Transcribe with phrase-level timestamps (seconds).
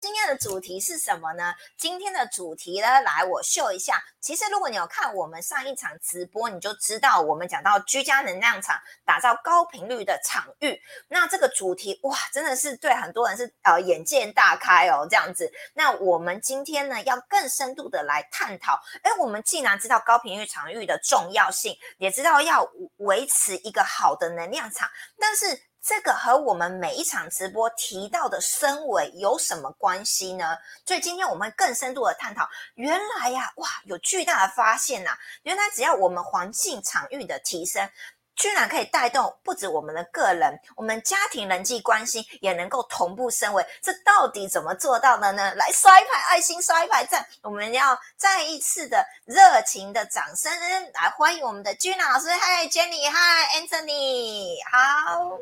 [0.00, 1.54] 今天的主题是什么呢？
[1.76, 4.02] 今天的主题呢，来我秀一下。
[4.18, 10.80] 其实如果你有看我们上一场直播，你就知道我们讲到居家能量场，打造高频率的场域。
[11.08, 15.52] 那这个主题哇，真的是对很多人是呃眼界大开哦，这样子。
[15.74, 18.80] 那我们今天呢，要更深度的来探讨。
[19.02, 24.88] 哎，我们既然知道高频率场域的重要性，也知道要维持一个好的能量场，
[25.18, 25.60] 但是。
[25.82, 30.56] 这个和我们每一场直播提到的升维有什么关系呢？
[30.86, 35.16] 所以今天我们更深度的探讨，原来呀，哇，有巨大的发现呐！
[35.42, 37.88] 原来只要我们环境场域的提升，
[38.36, 43.66] 居然可以带动不止我们的个人，我们家庭人际关系也能够同步升维。
[43.82, 45.54] 这到底怎么做到的呢？
[45.54, 47.26] 来刷一排爱心，刷一排赞！
[47.42, 50.52] 我们要再一次的热情的掌声
[50.92, 55.38] 来欢迎我们的君老师，嗨，Jenny，嗨，Anthony，好。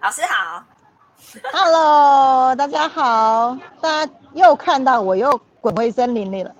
[0.00, 0.62] 老师好
[1.52, 6.54] ，Hello，大家好，大家又看到我又滚回森林里了。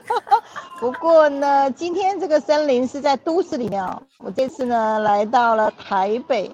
[0.80, 4.02] 不过呢，今天这个森林是在都市里面哦。
[4.18, 6.50] 我这次呢来到了台北，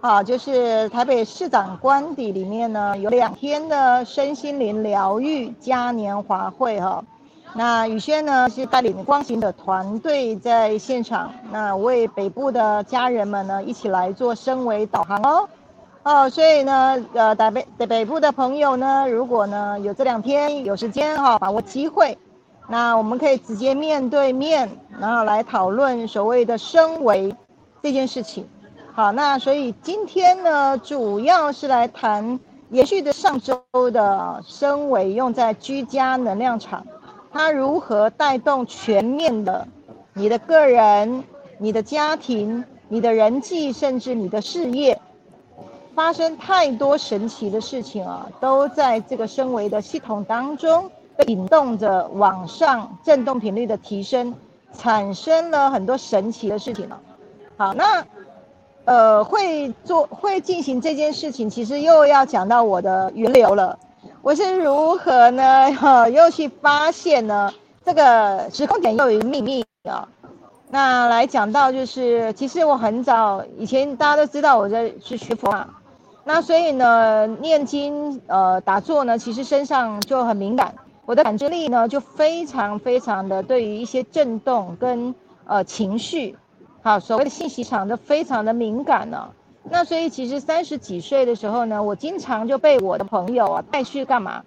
[0.00, 7.02] 啊，就是台北市长官邸里面呢有两天的身心灵疗愈嘉年华会哈。
[7.56, 15.48] 那宇轩呢是带领光行的团队在现场，那为北部的家人们呢一起来做升维导航哦，
[16.02, 22.18] 哦，所以呢，呃，北北北部的朋友呢，如果呢有这两天有时间哈，把握机会，
[22.68, 24.68] 那我们可以直接面对面，
[25.00, 27.34] 然后来讨论所谓的升维
[27.82, 28.46] 这件事情。
[28.92, 36.86] 好，那所以今天呢，主要是来谈延续的上周的升维用在居家能量场。
[37.32, 39.66] 它如何带动全面的
[40.14, 41.24] 你的个人、
[41.58, 44.98] 你的家庭、你的人际，甚至你的事业，
[45.94, 50.90] 发生太多神奇的事情啊，都在这个升维的系统当中
[51.26, 54.34] 引动着往上振动频率的提升，
[54.72, 57.00] 产生了很多神奇的事情了。
[57.56, 58.06] 好，那
[58.84, 63.78] 呃会做会进行这件事情，其实又要讲到我的源流了。
[64.26, 65.72] 我是如何呢？
[65.74, 67.48] 哈， 又去发现呢？
[67.84, 70.08] 这个时空点又有秘密啊。
[70.68, 75.68] 那来讲到就是，其实我很早以前大家都知道我在是学佛嘛。
[76.24, 85.14] 那所以呢，念经呃打坐呢，其实身上就很敏感，我的感知力呢就非常非常的对于一些震动跟
[85.46, 86.36] 呃情绪，
[86.82, 89.28] 好所谓的信息场都非常的敏感呢。
[89.70, 94.42] 那所以其实三十几岁的时候呢，我经常就被我的朋友啊带去干嘛？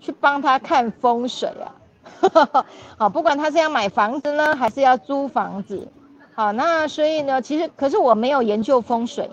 [0.00, 1.76] 去帮他看风水啊。
[2.98, 5.88] 好，不管他是要买房子呢，还是要租房子。
[6.34, 9.30] 好，那所以呢，其实可是我没有研究风水。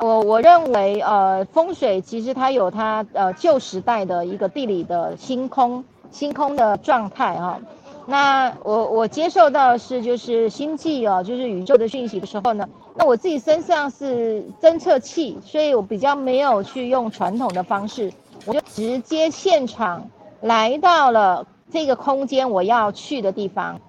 [0.00, 7.60] 我我认为呃，风水其实它有它呃旧时代的一个地理的星空星空的状态哈。
[8.06, 12.68] 那我我接受到是就是星际哦，就是宇宙的讯息的时候呢。
[12.96, 18.12] 那我自己身上是侦测器，所以我比较没有去用传统的方式，
[18.46, 20.08] 我就直接现场
[20.42, 23.80] 来到了这个空间我要去的地方。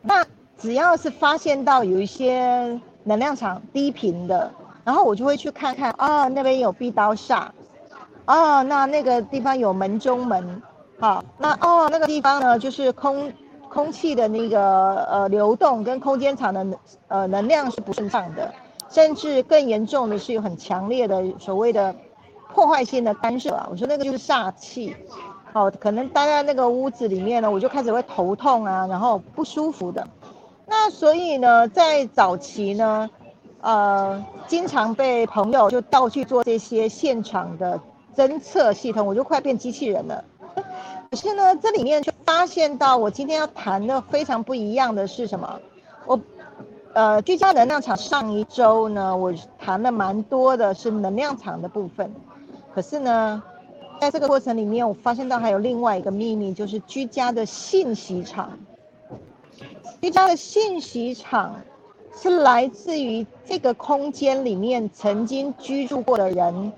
[0.00, 0.24] 那
[0.56, 4.50] 只要是发现到有一些能量场低频的，
[4.82, 7.48] 然后我就会去看看啊，那边有壁刀煞，
[8.24, 10.62] 啊，那那个地方有门中门，
[10.98, 13.30] 好，那哦那个地方呢就是空。
[13.72, 16.78] 空气的那个呃流动跟空间场的能
[17.08, 18.52] 呃能量是不顺畅的，
[18.90, 21.94] 甚至更严重的是有很强烈的所谓的
[22.52, 23.66] 破坏性的干涉啊。
[23.70, 24.94] 我说那个就是煞气，
[25.54, 30.06] 好，可能待在那个屋子里面呢，我就开始会头痛啊，然后不舒服的。
[30.66, 33.08] 那所以呢，在早期呢，
[33.62, 37.80] 呃，经常被朋友就倒去做这些现场的
[38.14, 40.22] 侦测系统，我就快变机器人了。
[41.10, 45.60] 可是呢，这里面却发现到，我今天要谈的非常不一样的是什么？
[46.06, 46.18] 我，
[46.94, 52.12] 呃，居家能量场上一周呢，我谈了蛮多的是能量场的部分。
[52.74, 53.42] 可是呢，
[54.00, 58.58] 在这个过程里面，我发现到还有另外一个秘密，就是居家的信息场。
[60.00, 61.60] 居家的信息场
[62.16, 66.72] 是来自于这个空间里面曾经居住过的人，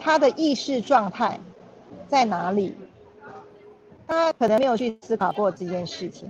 [0.00, 1.38] 他的意识状态
[2.08, 2.74] 在哪里？
[4.10, 6.28] 他可能没有去思考过这件事情，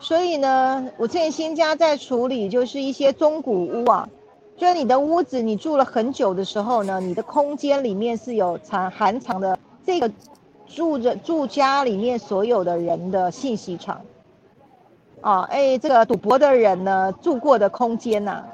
[0.00, 4.08] 所以呢，我之前新家在处理就是一些中古屋啊，
[4.56, 9.56] 就是你的屋子你住了很久的时候呢，你的空间里面是有藏含藏的
[9.86, 10.10] 这个
[10.66, 14.00] 住着住家里面所有的人的信息场，
[15.20, 18.44] 啊，哎，这个赌博的人呢住过的空间呐，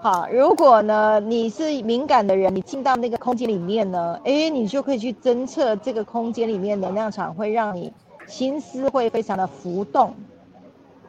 [0.00, 7.92] 好，如果呢你是敏感的人，你进到那个空间里面呢，哎，你就可以去侦测这个空间里面能量场会让你
[8.26, 10.14] 心思会非常的浮动，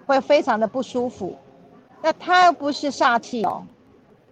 [0.05, 1.35] 会非常的不舒服。
[2.01, 3.63] 那它又不是煞气哦，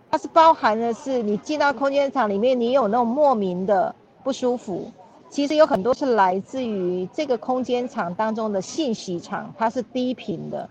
[0.09, 3.93] 它是包含的是你进到空间场里面，你有那种莫名的
[4.23, 4.91] 不舒服。
[5.29, 10.69] 其实有很多是来自于这个空间场当中的信息场，它是低频的。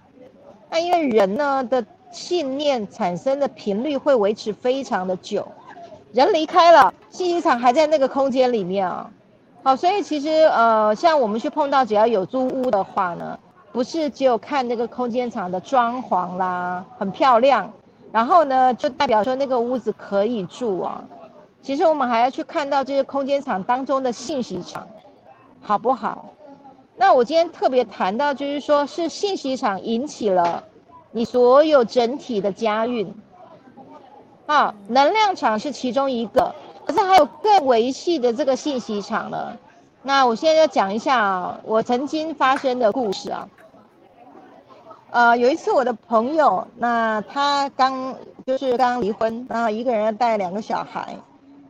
[0.71, 1.85] 那因为人呢的。
[2.13, 5.49] 信念产生的频率会维持非常的久，
[6.13, 9.11] 人离开了，信息场还在那个空间里面啊。
[9.63, 13.39] 好，所以其实呃，像我们去碰到只要有租屋的话呢，
[13.71, 17.73] 不是只有看那个空间场的装潢啦，很漂亮，
[18.11, 21.05] 然后呢就代表说那个屋子可以住啊。
[21.63, 24.89] 其实我们还要去看到这些空间场当中的信息场
[25.61, 26.27] 好不好？
[26.97, 30.65] 那我今天特别谈到就是说是信息场引起了。
[31.13, 33.15] 你所有整体的家运，
[34.47, 36.55] 啊，能量场是其中一个，
[36.87, 39.57] 可是还有更维系的这个信息场了。
[40.03, 43.49] 那我现在要讲一下，我曾经发生的故事啊。
[45.11, 48.15] 呃，有一次我的朋友，那他刚
[48.47, 51.17] 就是刚离婚，然后一个人带两个小孩，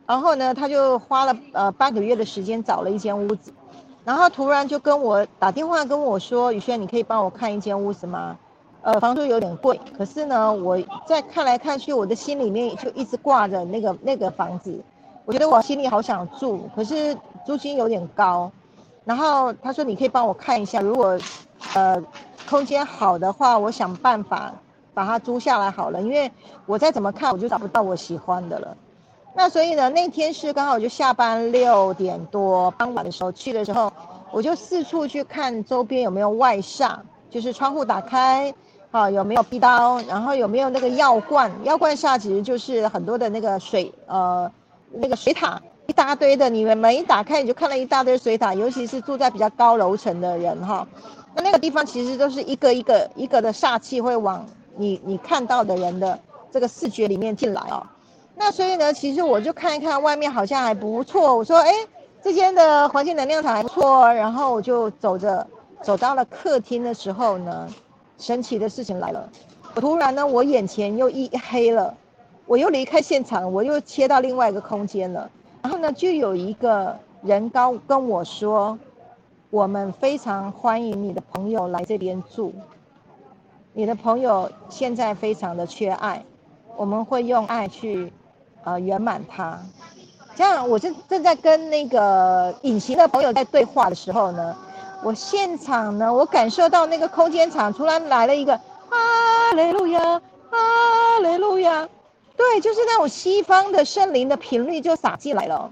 [0.05, 3.53] 然后呢，他就花了呃半个月的时间找了一间屋子，
[4.05, 8.37] 然后突然就跟我打电话跟我说：“宇轩，你可以帮我看一间屋子吗？”
[8.81, 14.77] 呃，房租有点贵，可是呢，我在看来看去，我的心里面就一直挂着那个那个房子，
[15.25, 18.51] 我觉得我心里好想住，可是租金有点高。
[19.05, 21.17] 然后他说，你可以帮我看一下，如果
[21.75, 22.01] 呃
[22.49, 24.53] 空间好的话，我想办法
[24.93, 26.31] 把它租下来好了，因为
[26.65, 28.77] 我再怎么看我就找不到我喜欢的了。
[29.35, 33.91] 那所以呢，那天是刚好我就下班六点多傍晚的时候去的时候，
[34.31, 36.97] 我就四处去看周边有没有外煞，
[37.29, 38.53] 就是窗户打开。
[38.91, 39.99] 啊，有没有壁刀？
[40.01, 41.51] 然后有没有那个药罐？
[41.63, 44.51] 药罐下其实就是很多的那个水，呃，
[44.93, 46.49] 那个水塔一大堆的。
[46.49, 48.53] 你们门一打开，你就看到一大堆水塔。
[48.53, 50.87] 尤其是住在比较高楼层的人哈，
[51.35, 54.45] 那那个地方其实都是一个一个一个的煞气会往
[54.77, 56.19] 你你看到的人的
[56.51, 57.85] 这个视觉里面进来哦。
[58.35, 61.35] 那所以呢，其实我就看一看外面好像还不错。
[61.35, 61.71] 我说，哎，
[62.23, 64.13] 这间的环境能量场还不错。
[64.13, 65.45] 然后我就走着
[65.81, 67.67] 走到了客厅的时候呢。
[68.19, 69.27] 神奇的事情来了，
[69.75, 71.93] 突然呢，我眼前又一黑了，
[72.45, 75.29] 我又离开现场，我又切到另外一个空间了。
[75.61, 78.77] 然后呢，就有一个人高跟我说
[79.49, 82.53] ：“我们非常欢迎你的朋友来这边住，
[83.73, 86.23] 你的朋友现在非常的缺爱，
[86.75, 88.11] 我们会用爱去，
[88.63, 89.59] 呃，圆满他。”
[90.35, 94.55] 这样，我正正在跟那个隐形的朋友在对话的时候呢。
[95.05, 99.99] 我现场呢，我感受到那个空间场突然来了一个哈雷路亚，
[100.49, 101.85] 哈雷路亚，
[102.43, 105.71] 对，就是那种西方的圣灵的频率就洒进来了。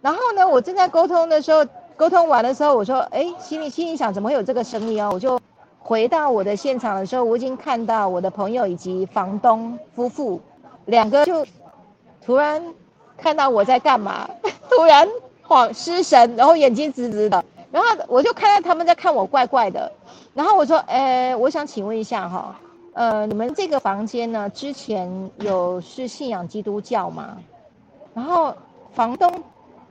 [0.00, 1.66] 然后呢，我正在沟通的时候，
[1.96, 5.10] 沟通完的时候，我说，哎，心里心里想，怎么会有这个声音啊？
[5.10, 5.40] 我就
[5.80, 10.40] 回到我的现场的时候，我已经看到我的朋友以及房东夫妇
[10.86, 11.44] 两个就
[12.24, 12.62] 突然
[13.16, 14.30] 看到我在干嘛，
[14.70, 15.08] 突然
[15.46, 17.44] 恍失神，然后眼睛直直的。
[17.72, 19.92] 然后我就看到他们在看我怪怪的，
[20.32, 22.58] 然后我说，哎，我想请问一下哈，
[22.98, 27.38] 呃，你们这个房间呢，之前有是信仰基督教吗？
[28.12, 28.52] 然后
[28.92, 29.40] 房东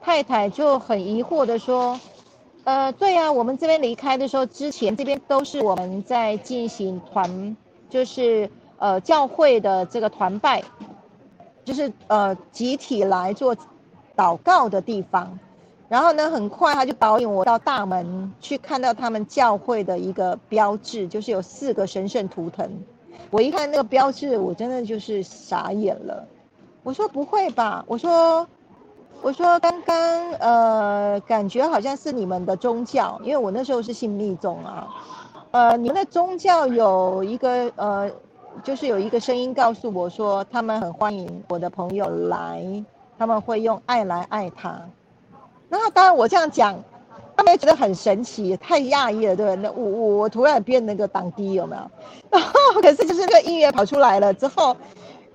[0.02, 1.98] 太太就很疑惑的说，
[2.66, 7.56] 呃，对呀，我们这边离开的时候，之前这边都是我们在进行团，
[7.90, 10.62] 就是呃教会的这个团拜，
[11.64, 13.56] 就是呃集体来做
[14.18, 15.40] 祷告的地方。
[15.88, 22.70] 然后呢，很快他就导引我到大门去看到他们教会的一个标志，就是有四个神圣图腾。
[23.30, 26.28] 我一看那个标志，我真的就是傻眼了。
[26.84, 27.84] 我说不会吧？
[27.88, 28.48] 我说，
[29.22, 34.88] 我说刚刚呃，感觉好像是你们的宗教，因为我那时候是信密宗啊。
[35.52, 38.10] 呃，你们的宗教有一个呃，
[38.64, 42.64] 就是有一个声音告诉我说，他们很欢迎我的朋友来，
[43.18, 44.82] 他们会用爱来爱他。
[45.68, 46.82] 那当然，我这样讲，
[47.38, 49.56] 他们觉得很神奇，太讶异了，对？
[49.58, 51.82] 那我我我突然变那个挡低有没有？
[52.32, 52.52] 然后
[52.82, 54.76] 可是就是那个音乐跑出来了之后，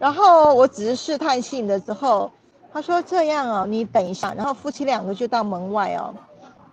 [0.00, 2.28] 然后我只是试探性的之后，
[2.72, 6.12] 他说这样哦，你等一下，然后夫妻两个就到门外哦，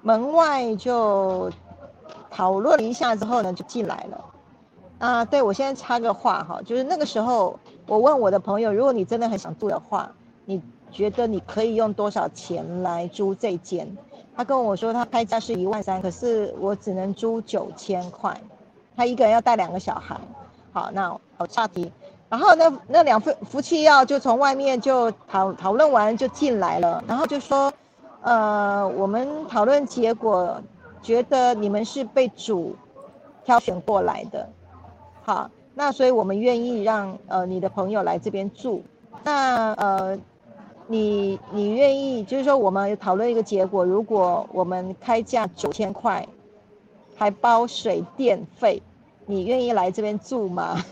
[0.01, 1.49] 门外就
[2.31, 4.25] 讨论一下之后呢，就进来了。
[4.97, 10.11] 啊，对我现在插个话哈，就是那个时候我问我的朋友，如果你真的很想住的话，
[10.45, 10.61] 你。
[10.91, 13.95] 觉得你可以用多少钱来租这间？
[14.39, 18.33] 他跟我说他开价是一万三，可是我只能租九千块。
[18.95, 20.17] 他一个人要带两个小孩。
[20.71, 21.91] 好，那好岔题。
[22.29, 27.69] 然后那那两份夫妻要就从外面就讨讨论完就进来了，然后就说，
[28.21, 30.57] 呃，我们讨论结果
[31.01, 32.73] 觉得你们是被主
[33.43, 34.47] 挑选过来的，
[35.21, 38.85] 好，那所以我们愿意让呃你的朋友来这边住，
[39.21, 40.17] 那呃
[40.91, 46.27] 你你愿意就是说我们讨论一个结果，如果我们开价九千块，
[47.15, 48.81] 还包水电费，
[49.27, 50.83] 你愿意来这边住吗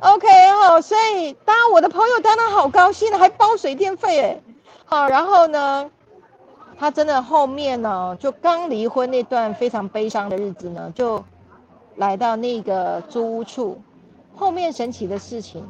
[0.00, 0.28] ？OK，
[0.60, 4.40] 好，所以当我的朋友当然好高兴，还包水电费哎，
[4.84, 5.90] 好，然后呢，
[6.78, 11.24] 他真的后面呢，就刚离婚那段非常悲伤的日子呢，就
[11.96, 13.80] 来到那个租屋处，
[14.36, 15.66] 后面神奇的事情，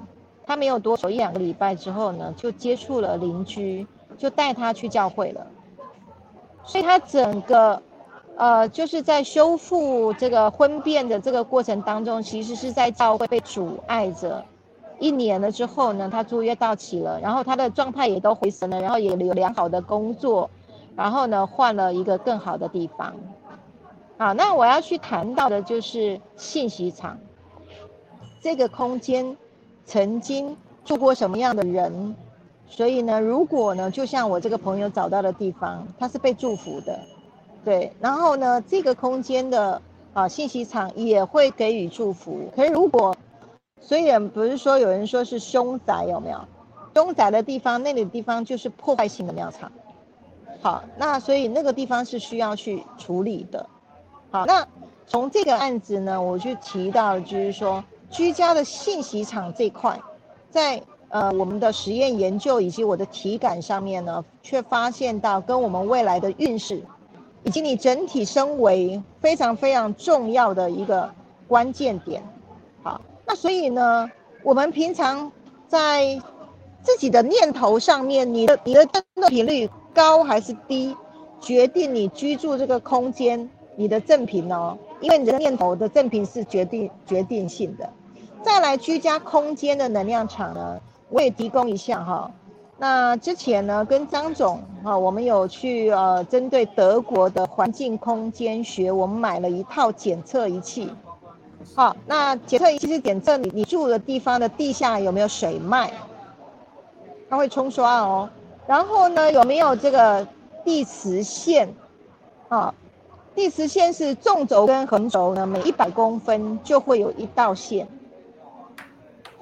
[0.46, 3.86] 他没有多久一两个礼拜之后呢，就接触了邻居，
[4.16, 5.46] 就带他去教会了，
[6.64, 7.82] 所以他整个。
[8.36, 14.44] 呃，就是在修复这个婚变的这个过程当中，其实是在教会被阻碍着。
[14.98, 20.50] 一年了之后呢，他租约到期了，然后他的状态也都回神了，然后也有良好的工作，
[20.96, 23.14] 然后呢换了一个更好的地方。
[24.18, 27.16] 好，那我要去谈到的就是信息场
[28.42, 29.36] 这个空间
[29.86, 32.14] 曾经住过什么样的人，
[32.66, 36.98] 所以呢，如果呢，就像我这个朋友找到的地方，他是被祝福的。
[37.64, 39.80] 对，然后呢，这个空间的
[40.12, 42.50] 啊信息场也会给予祝福。
[42.54, 43.16] 可是如果
[43.80, 46.38] 虽然不是说有人说是凶宅有没有？
[46.94, 49.72] 凶宅的地方，那里的地方就是破坏性的庙场。
[50.62, 53.66] 好，那所以那个地方是需要去处理的。
[54.30, 54.66] 好，那
[55.06, 57.82] 从这个案子呢，我就提到就是说，
[58.14, 60.00] 居家的信息场这块，
[60.49, 66.80] 在呃我们的实验研究以及我的体感上面呢，却发现到跟我们未来的运势。
[67.47, 71.12] 以及你整体身为非常非常重要的一个
[71.47, 72.23] 关键点，
[72.83, 74.11] 好，那所以呢，
[74.42, 75.30] 我们平常
[75.68, 76.18] 在
[76.83, 80.97] 自己的念头上面，你的你的振动频率高还是低，
[81.38, 87.87] 决定你居住这个空间你的振频哦，因为你的念头的正频是决定决定性的。
[88.44, 92.30] 再来居家空间的能量场呢，我也提供一下哈。
[92.76, 100.92] 那之前呢，跟张总啊，我们有去呃，针对德国的环境空间学，我们买了一套检测仪器。
[101.74, 105.90] 好，那检测仪器是检测你你住的地方的地下有没有水脉，
[107.30, 108.28] 它会冲刷哦。
[108.66, 110.26] 然后呢，有没有这个
[110.62, 111.72] 地磁线？
[112.48, 112.74] 啊，
[113.34, 117.88] 地磁线是纵轴跟横轴呢，每一百公分就会有一道线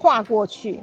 [0.02, 0.82] 跨过去。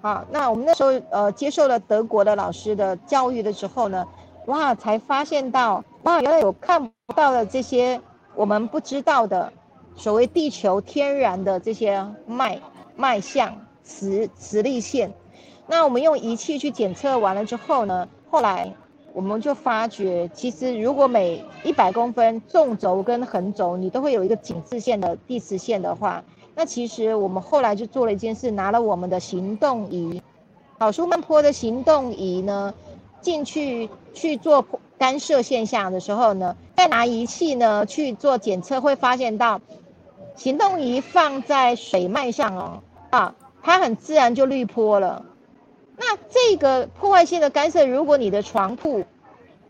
[0.00, 4.06] 啊，那我们那时候呃接受了德国的老师的教育的时候呢，
[4.46, 7.98] 哇，才发现到哇，原来有看不到的这些
[8.34, 9.50] 我们不知道的
[9.96, 12.60] 所谓地球天然的这些脉
[12.96, 15.10] 脉象磁磁力线。
[15.66, 18.70] 那我们用仪器去检测完了之后呢，后来
[19.14, 26.22] 我们就发觉，其实如果每一百公分纵轴跟横轴你都会有一个紧致线的地磁线的话。
[26.56, 30.22] 那其实我们后来就做了一件事，拿了我们的行动仪，
[30.78, 32.72] 好，舒曼坡的行动仪呢，
[33.20, 34.64] 进去去做
[34.96, 39.60] 干涉现象的时候呢，再拿仪器呢去做检测，会发现到，
[40.36, 45.24] 行动仪放在水脉上哦，啊，它很自然就滤坡了。
[45.96, 49.04] 那这个破坏性的干涉，如果你的床铺，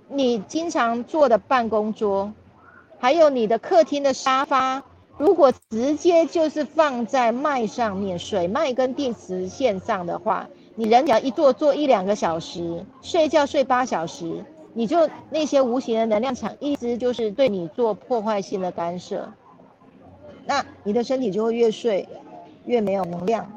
[0.08, 2.32] 你经常坐的办公桌，
[2.98, 4.82] 还有你的客厅的沙发。
[5.16, 19.32] 如果直接就是放在脉上面，水脉跟地磁线上的话，你人只要一坐坐一两个小时，睡觉睡八小时，你就那些无形的能量场一直就是对你做破坏性的干涉，
[20.46, 22.08] 那你的身体就会越睡
[22.64, 23.52] 越没有能量。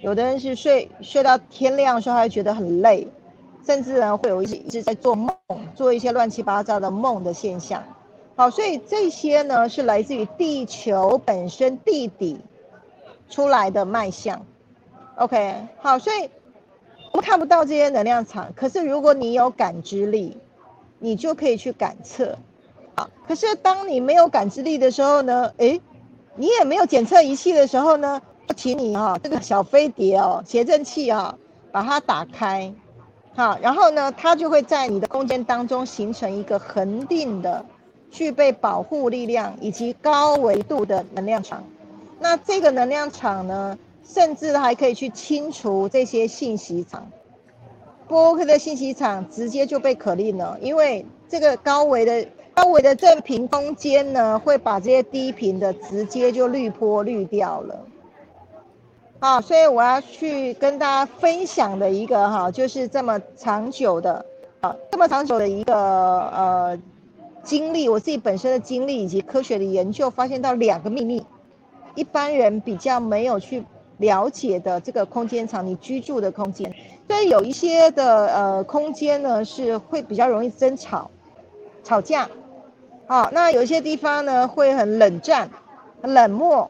[0.00, 3.06] 有的人是睡睡到天亮时候还觉得很累，
[3.64, 5.30] 甚至呢会有一些一直在做梦，
[5.76, 7.82] 做一些乱七八糟的梦的现象。
[8.36, 12.38] 好，所以这些呢是来自于地球本身地底
[13.30, 14.44] 出来的脉象。
[15.16, 16.28] OK，好，所以
[17.12, 20.36] 我们看不到这些能量场，可是如果你有感知力，
[20.98, 22.36] 你就可以去感测。
[22.94, 25.50] 好，可是当你没有感知力的时候呢？
[25.56, 25.80] 诶，
[26.34, 28.20] 你也没有检测仪器的时候呢？
[28.54, 31.36] 请你哈，这个小飞碟哦，谐振器啊，
[31.72, 32.70] 把它打开。
[33.34, 37.64] 好，然后呢，它就会在你的空间当中形成一个恒定的。
[38.16, 41.62] 具备保护力量以及高维度的能量场，
[42.18, 47.06] 那这个能量场呢，甚至还可以去清除这些信息场。
[48.08, 57.78] 波克的信息场直接就被可令了，因为这个高维的高维的正频空间呢，会把这些低频的直接就滤波滤掉了。
[59.20, 64.24] 好，所以我要去跟大家分享的一个哈，就是这么长久的
[64.62, 66.78] 啊，这么长久的一个呃
[67.46, 71.24] 经历，我自己本身的经历以及科学的研究，发现到两个秘密，
[71.94, 73.64] 一般人比较没有去
[73.98, 76.74] 了解的这个空间场，你居住的空间，
[77.06, 81.08] 所以有一些的呃空间呢是会比较容易争吵、
[81.84, 82.28] 吵架，
[83.06, 85.48] 好，那有一些地方呢会很冷战、
[86.02, 86.68] 冷漠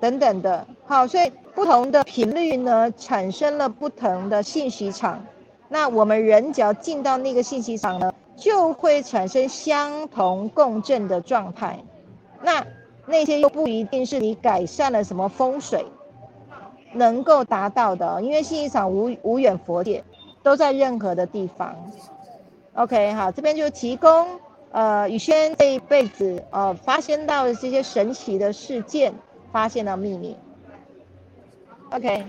[0.00, 1.30] 等等的，好，所以。
[1.54, 5.24] 不同的频率呢，产生了不同的信息场。
[5.68, 11.78] 那我们人只要进到那个信息场呢，就会产生相同共振的状态。
[12.42, 12.66] 那
[13.06, 15.84] 那些又不一定是你改善了什么风水
[16.92, 20.04] 能够达到的，因为信息场无无远佛界，
[20.42, 21.76] 都在任何的地方。
[22.74, 24.26] OK，好，这边就提供
[24.70, 29.14] 呃宇轩这一辈子呃发现到的这些神奇的事件，
[29.52, 30.36] 发现的秘密。
[31.90, 32.26] OK，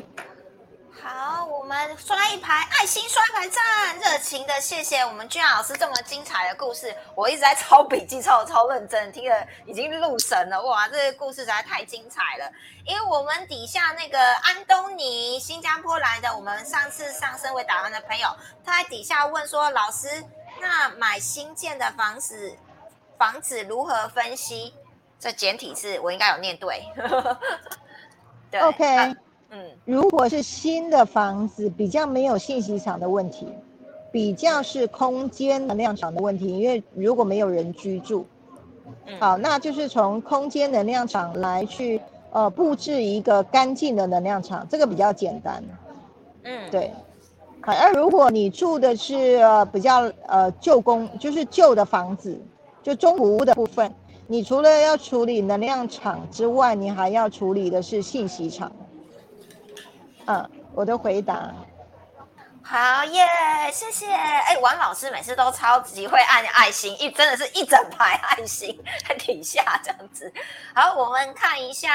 [1.01, 6.95] 好，我们刷一排爱心，刷一排赞，热情的谢谢我们俊老师这么精彩的故事。
[7.13, 10.61] 我一直在抄笔记，抄的超认真，听了已经入神了。
[10.63, 12.51] 哇，这个故事实在太精彩了。
[12.85, 18.27] 因为我们底下那个安东尼，新加坡来的，我们上次上升为打完的朋友，
[18.65, 20.23] 他在底下问说：“老师，
[20.59, 22.57] 那买新建的房子，
[23.17, 24.73] 房子如何分析？”
[25.19, 26.83] 这简体字我应该有念对。
[28.49, 29.15] 对，OK。
[29.51, 33.47] 嗯，如果是新的房子，比较没有信息场的问题，
[34.11, 36.57] 比较是空间能量场的问题。
[36.57, 38.25] 因为如果没有人居住，
[39.19, 45.63] 好，那就是从空间能量场来去呃布置一个干净的能量场，这个比较简单。
[46.43, 46.91] 嗯，对。
[47.61, 52.39] 好，而如果你住的是呃比较呃旧公，就是旧的房子，
[52.83, 53.91] 就中古屋的部分，
[54.27, 58.71] 你除了要处理能量场之外，你还要处理的是信息场。
[60.27, 61.53] 嗯，我的回答
[62.63, 63.23] 好耶，
[63.71, 64.11] 谢谢。
[64.11, 68.75] 哎，王老师每次都超级会按爱心，一真的是一整排爱心
[69.07, 70.33] 在底下这样子。
[70.73, 71.93] 好，我们看一下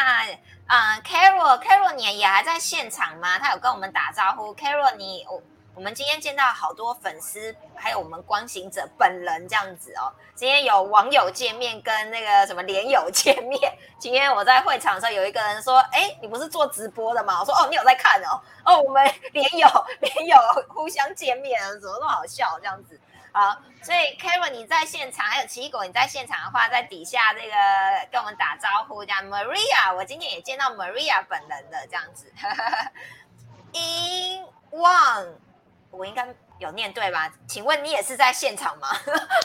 [0.66, 3.36] 啊，Carol，Carol，你也还在现场吗？
[3.38, 4.54] 他有跟我们打招呼。
[4.54, 5.42] Carol，你我。
[5.74, 10.12] 我们今天见到好多粉丝，还有我们光行者本人这样子哦。
[10.34, 13.58] 今天有网友见面，跟那个什么连友见面。
[13.98, 19.02] 今天我在会场的时候，有一个人说：“哎，你不是做直播的吗？”我说：“哦，你有在看哦。”哦，我们
[19.32, 19.68] 连友
[20.00, 20.36] 连友
[20.68, 23.00] 互相见面，怎么那么好笑这样子？
[23.32, 27.54] 好，所以 Kevin 你在现场，还有奇异果你在现场的话，在底下这个
[28.10, 32.30] 跟我们打招呼，这样 Maria，我今天也见到 Maria 本人的这样子。
[33.72, 35.36] In one。
[35.90, 36.26] 我应该
[36.58, 37.32] 有念对吧？
[37.48, 38.88] 请问你也是在现场吗？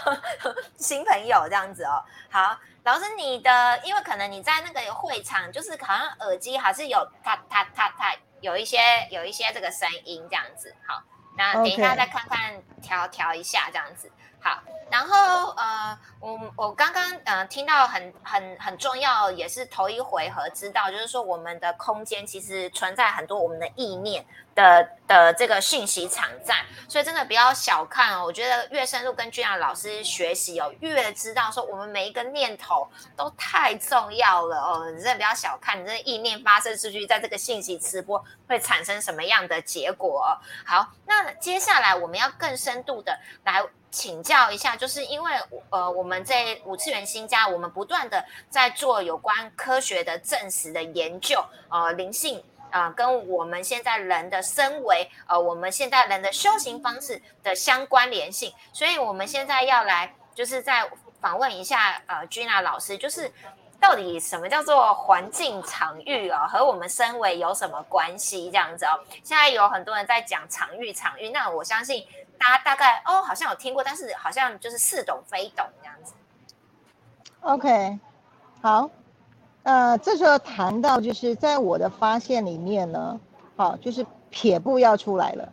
[0.77, 2.03] 新朋友这样子哦。
[2.29, 8.77] 好，老师，你的因为可能你在那个会场，就是好像耳机还是有它它它它有一些
[9.09, 10.75] 有一些这个声音这样子。
[10.85, 11.01] 好，
[11.37, 14.11] 那等一下再看看调调一下这样子。
[14.45, 28.23] 好，然后呃，我我刚刚呃听到很很很重要，也是头一回合知道，就是说我们的空间其实存在很多我们的意念的的这个信息场站，所以真的不要小看哦。
[28.23, 34.91] 我觉得越深入跟君雅老师学习哦，越知道说我们每一个念头都太重要了哦。
[34.91, 40.37] 你真的不要小看，你这意念发射出去，在这个信息直播会产生什么样的结果？
[40.63, 43.65] 好，那接下来我们要更深度的来。
[43.95, 45.31] 请教一下，就是因为
[45.69, 63.31] 呃，我们在五次元新家，我们不断的在做有关科学的证实的研究，呃，灵性啊，跟我们现在人的身为，呃，我们现在人的修行方式的相关联性，所以我们现在要来，就是在访问一下呃，Gina 老师，就是
[63.87, 68.49] 到底什么叫做环境场域啊，和我们身为有什么关系？
[68.49, 72.03] 这样子哦，现在有很多人在讲场域，场域，那我相信。
[72.37, 76.13] 大家大概哦，好像有听过，但是好像就是似懂非懂这样子。
[77.39, 77.97] OK，
[78.61, 78.89] 好，
[79.63, 83.17] 呃，这时候谈到就是在我的发现里面呢，
[83.55, 85.49] 好，就是撇步要出来了。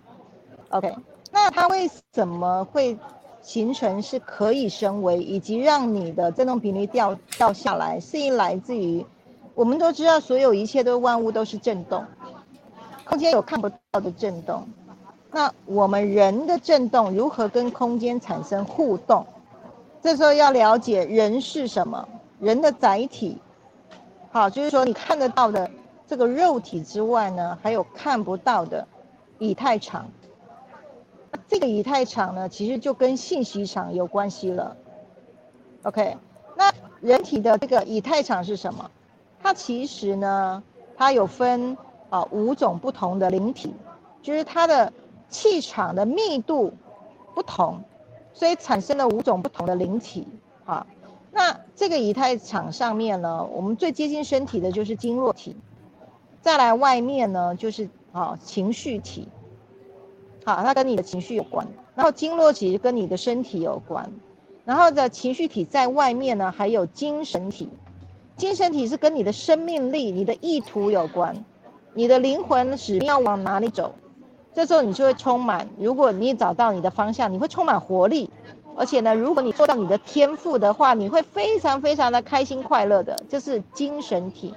[0.71, 0.93] OK，
[1.31, 2.99] 那他为什么会
[3.43, 9.05] 形成是可以升维，以及让你的振动频率掉掉下来，是因来自于
[9.55, 12.05] 我们都知道，所有一切都万物都是震动，
[13.05, 14.67] 空间有看不到的震动。
[15.31, 19.27] 那我们人的振动如何跟空间产生互动？
[20.03, 23.39] 这时候要了解人是什么，人的载体，
[24.31, 25.71] 好，就是说你看得到的
[26.07, 28.87] 这个肉体之外呢，还有看不到的
[29.39, 30.07] 以太场。
[31.49, 34.77] 这个以太场呢，其实就跟信息场有关系了。
[35.83, 36.17] OK，
[36.57, 38.91] 那人体的这个以太场是什么？
[39.43, 40.63] 它其实呢，
[40.97, 41.77] 它有分
[42.11, 43.75] 啊五种不同的灵体，
[44.23, 44.93] 就是它的
[45.29, 46.73] 气场的密度
[47.35, 47.83] 不同，
[48.33, 50.29] 所以产生了五种不同的灵体
[50.65, 50.87] 啊。
[51.33, 55.57] 那这个以太场上面呢，我们最接近身体的就是经络体，
[56.41, 59.29] 再来外面呢就是啊情绪体，
[60.45, 61.67] 好，它跟你的情绪有关。
[61.95, 64.11] 然后经络其实跟你的身体有关，
[64.65, 67.69] 然后的情绪体在外面呢，还有精神体，
[68.37, 71.45] 精神体是跟你的生命力、你的意图有关，
[71.93, 73.95] 你的灵魂使命要往哪里走，
[74.55, 75.69] 这时候你就会充满。
[75.79, 78.31] 如果你找到你的方向，你会充满活力。
[78.75, 84.55] 而且呢，如果你做到你的天赋的话，你会非常非常的开心快乐的，这是精神体。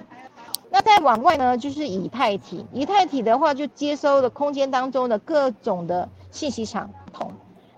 [0.70, 2.66] 那再往外呢，就是以太体。
[2.72, 7.32] 以太体的话，就接收了空间当中的各种的信息场，同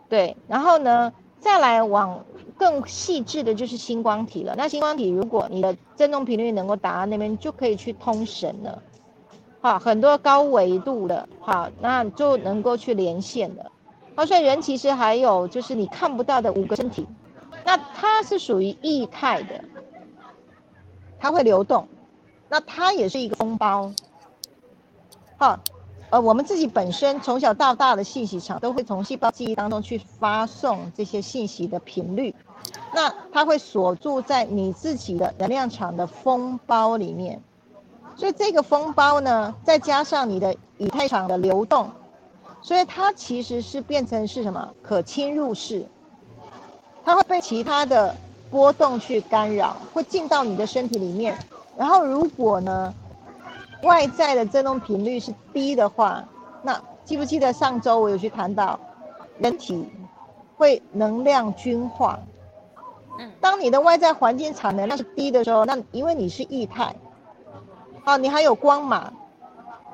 [0.08, 0.36] 对。
[0.48, 2.24] 然后呢，再来往
[2.56, 4.54] 更细致的，就是星光体了。
[4.56, 8.82] 那星光体，如果你的振动频率能够达到那边，就可以去通神了。
[9.60, 13.70] 好，很多高维度的，好，那就能够去连线的。
[14.14, 17.06] 好所以人其实还有就是你看不到的五个身体，
[17.64, 19.62] 那它是属于液态的，
[21.20, 21.86] 它会流动，
[22.48, 23.92] 那它也是一个风包。
[25.36, 25.58] 好，
[26.10, 32.34] 呃，我们自己本身从小到大的信息场都会从细胞记忆当中去发送这些信息的频率，
[32.94, 37.40] 那它会锁住在你自己的能量场的风包里面，
[38.16, 41.90] 所以这个风包呢，再加上你的以太场的流动。
[42.60, 44.74] 所以它其实是变成是什么？
[44.82, 45.86] 可侵入式，
[47.04, 48.14] 它会被其他的
[48.50, 51.38] 波动去干扰，会进到你的身体里面。
[51.78, 52.92] 然后如果呢，
[53.84, 56.22] 外在的振动频率是低的话，
[56.62, 58.78] 那记不记得上周我有去谈到，
[59.38, 59.88] 人体
[60.56, 62.18] 会能量均化。
[63.20, 66.92] 嗯，当你的外在环境场能量是低的时候，那因为你是液态，
[68.04, 69.12] 啊，你还有光嘛。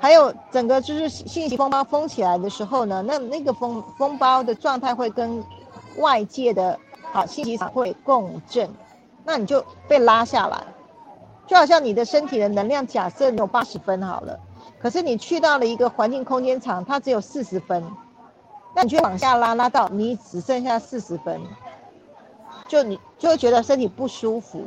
[0.00, 5.42] 还有整个就是信息风暴封起来的时候呢，那那个风风暴的状态会跟
[5.98, 6.78] 外界的
[7.12, 8.68] 啊信息场会共振，
[9.24, 10.62] 那你就被拉下来，
[11.46, 14.38] 就好像你的身体的能量，假设有八十分好了，
[14.80, 17.85] 可是你去到了一个环境空间场，它只有四十分，
[18.74, 21.40] 那你就往下拉，拉到你只剩下四十分，
[22.66, 24.64] 就你就会觉得身体不舒服，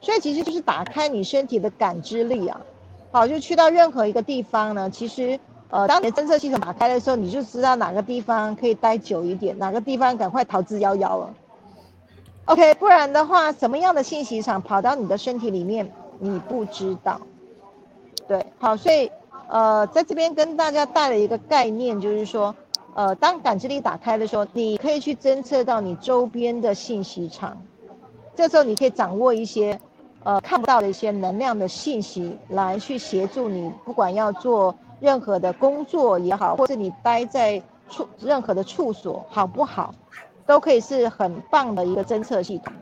[0.00, 2.60] 所以其实就是打开你身体的感知力啊。
[3.12, 5.38] 好，就去到任何一个地方呢，其实，
[5.70, 11.32] 呃，当你的侦测系统打开的时候，你就知道哪个地方可以待久一点，哪个地方赶快逃之夭夭了。
[12.46, 17.20] OK，不然的话，什么样的信息场跑到你的身体里面，你不知道。
[18.26, 19.10] 对，好，所以，
[19.48, 22.54] 呃，在这边跟大家带了一个概念，就是说，
[22.94, 27.56] 呃，当感知力打开的时候，你可以去侦测到你周边的信息场，
[28.34, 29.78] 这时候你可以掌握一些。
[30.24, 39.94] 呃，看不到的一些能量的信息，来去协助你，不管要做任何的工作也好，或者你待在处任何的处所好不好，
[40.44, 42.74] 都可以是很棒的一个侦测系统。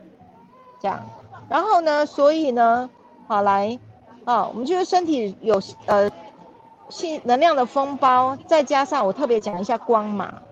[0.81, 0.99] 这样，
[1.47, 2.89] 然后呢，所以呢，
[3.27, 3.79] 好来，
[4.25, 6.11] 啊，我们就是身体有呃
[6.91, 10.43] 性能量的风包，再加上我特别讲一下光码。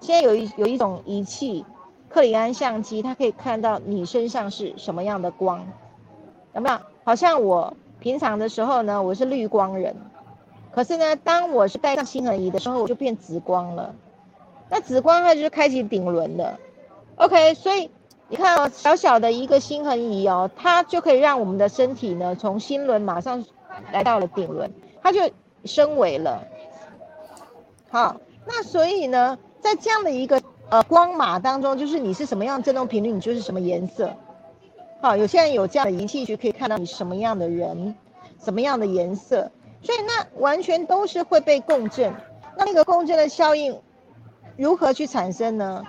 [0.00, 1.64] 现在有一有一种仪器，
[2.08, 5.66] 克里安相机，它可以看到你身上是什么样的光。
[6.54, 6.78] 有没有？
[7.02, 9.96] 好像我平常的时候呢，我是绿光人，
[10.70, 13.94] 可是呢，当我是戴上星恒仪的时候，我就变紫光了。
[14.68, 16.58] 那紫光它就是开启顶轮的。
[17.16, 17.90] OK，所以
[18.30, 23.44] 你看哦，小小的一个星恒仪哦，它就可以让我们的身体呢，从心轮马上
[23.90, 24.70] 来到了顶轮，
[25.02, 25.30] 它就
[25.64, 26.44] 升维了。
[27.90, 34.12] 好，那所以呢，在这样的一个呃光码当中，就是你是什么样振动频率，你就是什么颜色。
[35.00, 37.94] 好，有些人有这样的仪器，就可以看到你什么样的人，
[38.44, 42.12] 什么样的颜色，所以那完全都是会被共振。
[42.58, 43.80] 那那个共振的效应
[44.56, 45.82] 如何去产生呢？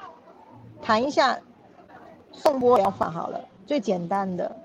[0.81, 1.39] 谈一下
[2.41, 4.55] 送波疗法好了，最简单的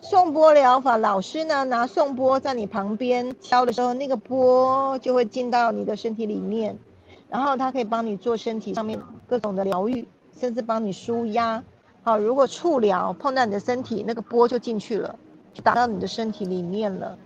[0.00, 6.76] 送波疗法，老师呢拿送波在你旁边敲的时候，那个波就会进到你的身体里面，
[7.30, 10.06] 然后它可以帮你做身体上面各种的疗愈，
[10.38, 11.62] 甚至帮你舒压。
[12.02, 15.16] 好，如果触疗碰到你的身体，那个波就进去了，
[15.62, 17.16] 打到你的身体里面了。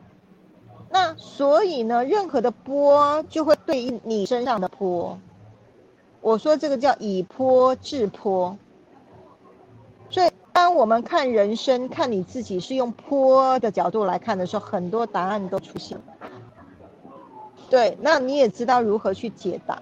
[0.90, 5.18] 那所以呢，任何的波就会对应你身上的波。
[6.20, 8.56] 我说这个叫以波治波。
[10.68, 15.98] 当我们看人生、看你自己是用坡的角度来看的时候，很多答案都出现。
[17.70, 19.80] 对，那你也知道如何去解答。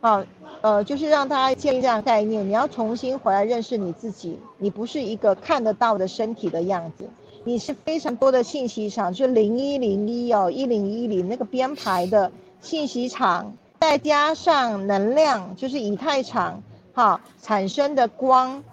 [0.00, 0.24] 好。
[0.62, 7.06] 呃，就是让大家建立这样概念，你要重新回来认识你自己，你不是一个看得到的身体的样子，
[7.44, 16.60] 你是非常多的信息场，就零一零一哦，一零一零那个编排的信息场，再加上能量，就是以太场
[16.92, 18.64] 哈产生的光，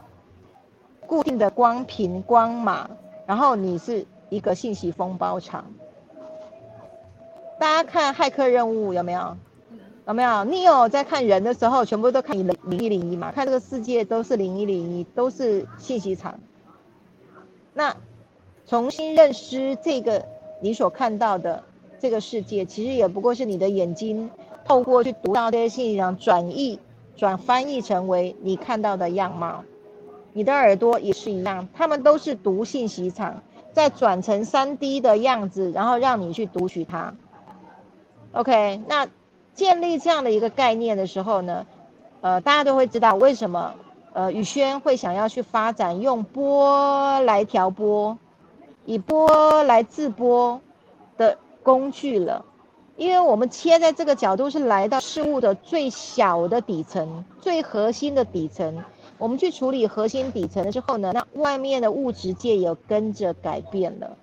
[1.07, 2.89] 固定的光频光码，
[3.25, 5.65] 然后你是一个信息风包场。
[7.59, 9.37] 大家看骇客任务有没有？
[10.07, 10.43] 有没有？
[10.43, 13.31] 你有在看人的时候，全部都看零零一零一嘛？
[13.31, 16.39] 看这个世界都是零一零一，都是信息场。
[17.73, 17.95] 那
[18.67, 20.25] 重新认识这个
[20.61, 21.63] 你所看到的
[21.99, 24.29] 这个世界，其实也不过是你的眼睛
[24.65, 26.79] 透过去读到这些信息场，转译、
[27.15, 29.63] 转翻译成为你看到的样貌。
[30.35, 37.15] 你的耳朵也是一样，他们都是读信息场，再转成三 D 的样子，然后让你去读取它。
[38.33, 39.07] OK，那
[39.53, 41.65] 建立这样的一个概念的时候呢，
[42.19, 43.75] 呃，大家都会知道为什么
[44.11, 48.17] 呃宇轩会想要去发展用波来调波，
[48.83, 50.59] 以波来制波
[51.17, 52.43] 的工具了，
[52.97, 58.83] 因为我们切在这个角度是来到事物的最小的底层、最核心的底层，
[59.17, 64.17] 我们去处理核心底层之后呢，那外面的物质界也跟着改变了，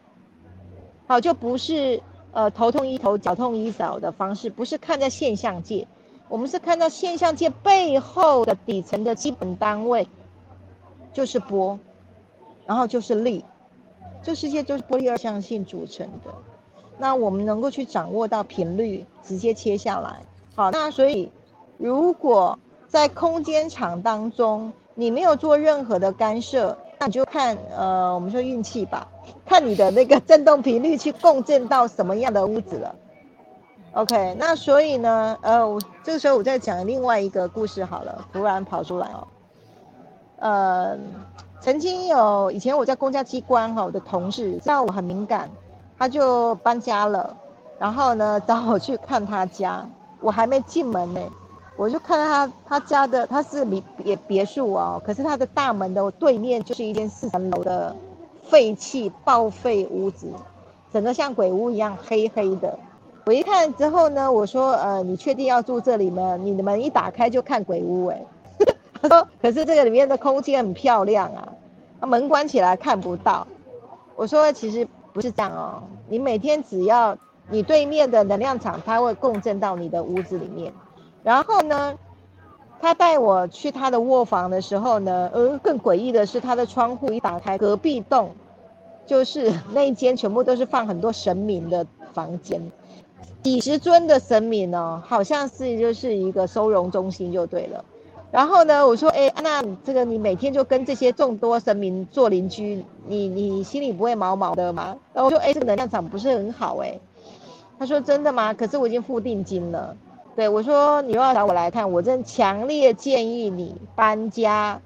[1.06, 2.02] 好，就不是。
[2.34, 5.86] 呃，头痛医头，脚痛医脚的方式，不是看在现象界，
[6.30, 10.08] 我们是看到现象界背后的底层的基本单位，
[11.12, 11.78] 就是波，
[12.64, 13.44] 然后就是力，
[14.22, 16.32] 这世界就是波粒二象性组成的。
[16.96, 20.22] 那我们能够去掌握到频率，直接切下来。
[20.54, 21.30] 好，那所以
[21.76, 26.76] 如果在空间场当中，你没有做任何的干涉。
[26.98, 29.08] 那你就看，呃，我们说运气吧，
[29.44, 32.94] 看你的那个振动频率去共振到什么样的屋子了。
[33.94, 39.26] OK，那所以呢，呃，我这个时候我再讲另外一个故事好了，突然跑出来哦。
[40.36, 40.96] 呃，
[41.60, 45.50] 曾经有以前我在公家机关哈，我的同事知道我很敏感，
[45.98, 47.36] 他就搬家了，
[47.80, 49.84] 然后呢找我去看他家，
[50.20, 51.20] 我还没进门呢。
[51.76, 57.94] 我就看到他他家的他是别别别墅哦，可是他的大门的对面就是一间四层楼的
[58.42, 60.28] 废弃报废屋子，
[60.92, 62.78] 整个像鬼屋一样黑黑的。
[63.24, 66.36] 我一看之后呢，我说呃，你确定要住这里吗？
[66.36, 68.22] 你的门一打开就看鬼屋哎。
[69.00, 73.46] 他说可是这个里面的空间很漂亮啊，门关起来看不到。
[74.14, 77.16] 我说其实不是这样哦，你每天只要
[77.48, 80.72] 你对面的能量场，它会共振到你的屋子里面。
[81.22, 81.96] 然后呢，
[82.80, 88.34] 他带我去他的卧房的时候呢，呃，更诡异的是，他的窗户一打开，隔壁栋
[89.06, 92.60] 就是 那一间全部都是放很多神明的房间，
[93.42, 97.84] 几十尊的神明哦，好像是就是一个收容中心就对了。
[98.32, 104.96] 然后呢，我说，哎，那这个你每天就跟这些众多神明做邻居，你你心里不会毛毛的吗？
[105.12, 106.98] 然后我说，哎，这个能量场不是很好哎。
[107.78, 108.54] 他说，真的吗？
[108.54, 109.94] 可是我已经付定金了。
[110.34, 114.80] 对我说：“你又要找我来看，我真强烈建议你搬家。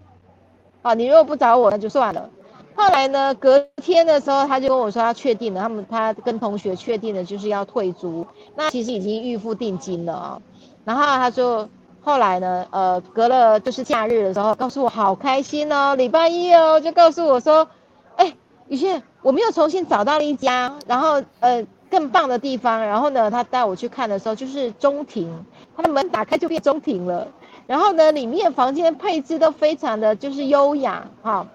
[0.83, 2.29] 啊，你如果不找我，那就算了。
[2.75, 8.27] 后来呢，隔天的时候，他就跟我说，他确定了，他们他跟同学确定了，就是要退租。
[8.57, 10.43] 那其实已经预付定金了啊。
[10.85, 11.69] 然后他就
[12.03, 17.69] 后来呢，呃，隔了就是假日的时候，告诉我好开心哦，礼拜一哦，就告诉我说，
[18.17, 18.35] 哎，
[18.67, 25.45] 雨轩，我们又重新找到了一家，然后呃。”更棒的地方，然后呢，他带我去看的时候，就是中庭，
[25.77, 27.29] 他的门打开就变中庭了。
[27.67, 31.47] 然后呢，里面房间配置都非常的就是优雅哈，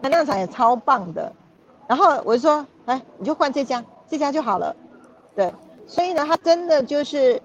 [0.00, 1.32] 能量场也超棒的。
[1.86, 4.74] 然后我就说，哎，你就换这家，这家就好了。
[5.34, 5.52] 对，
[5.86, 7.40] 所以呢，他真的就是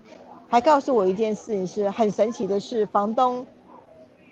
[0.50, 3.46] 还告诉我一件事情，是很神奇的是，房东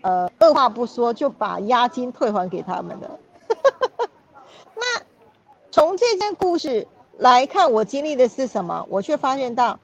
[0.02, 3.20] 呃二话不说就把押金退还给他们了。
[4.76, 5.02] 那
[5.72, 6.88] 从这件故事。
[7.17, 9.80] 来看我经历的是什么，我却发现到，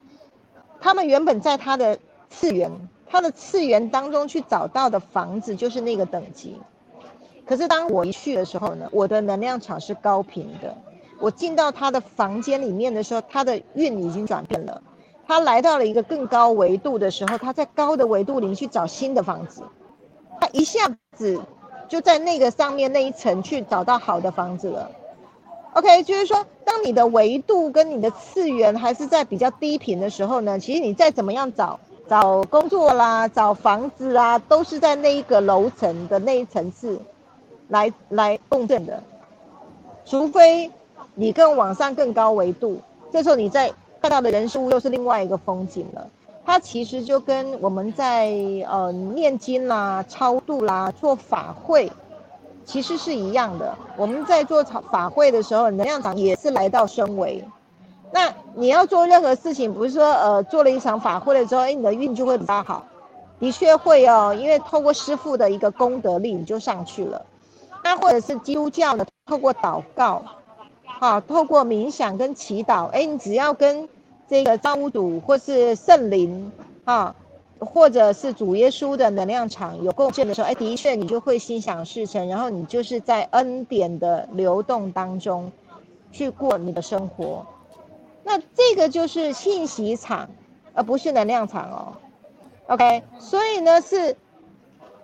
[0.80, 2.72] 他们原本在他的次元，
[3.08, 6.60] 他的次元当中去找到的房子就是那个等级，
[7.46, 10.76] 可是当我一去的时候呢，我的能量场是高频的，
[11.20, 14.82] 我进到他的房间里面的时候，他的运已经转变了，
[15.28, 19.62] 他来到了一个更高维度的时候，他在高的维度里面去找新的房子，
[20.42, 21.40] 他一下子
[21.88, 24.90] 就在那个上面那一层去找到好的房子了。
[25.78, 37.00] OK，就是说，当你的维度跟你的次元还是在比较低频的时候呢，其实你再怎么样找找工作啦、找房子啊，都是在那一个楼层的那一层次
[37.68, 39.04] 来来共振的。
[40.04, 40.72] 除非
[41.14, 46.10] 你更往上更高维度，这时候你在看到的人事物又是另外一个风景了。
[46.44, 48.34] 它其实就跟我们在
[48.68, 51.92] 呃念经啦、超度啦、做法会。
[52.68, 53.76] 其实是一样的。
[53.96, 57.44] 我们在做法会的时候，能量场也是来到升维。
[58.12, 62.86] 那你要做任何事情，不是说呃做了一场法会了之后，哎，你的运就会比较好。
[63.40, 67.26] 的确会哦，因为透过师父的一个功德力，你就上去了。
[67.84, 70.24] 那或者是基督教的，透过祷告，
[71.00, 73.88] 好，透过冥想跟祈祷，哎，你只要跟
[74.28, 76.52] 这个造物主或是圣灵，
[76.84, 77.16] 啊，
[77.60, 85.52] 或者是主耶稣的能量场有共振的时候，哎，的确你就会心想事成，然后你就是在恩典的流动当中
[86.12, 87.46] 去过你的生活。
[88.24, 90.30] 那这个就是信息场，
[90.74, 91.96] 而不是能量场哦。
[92.68, 94.16] OK，所以呢是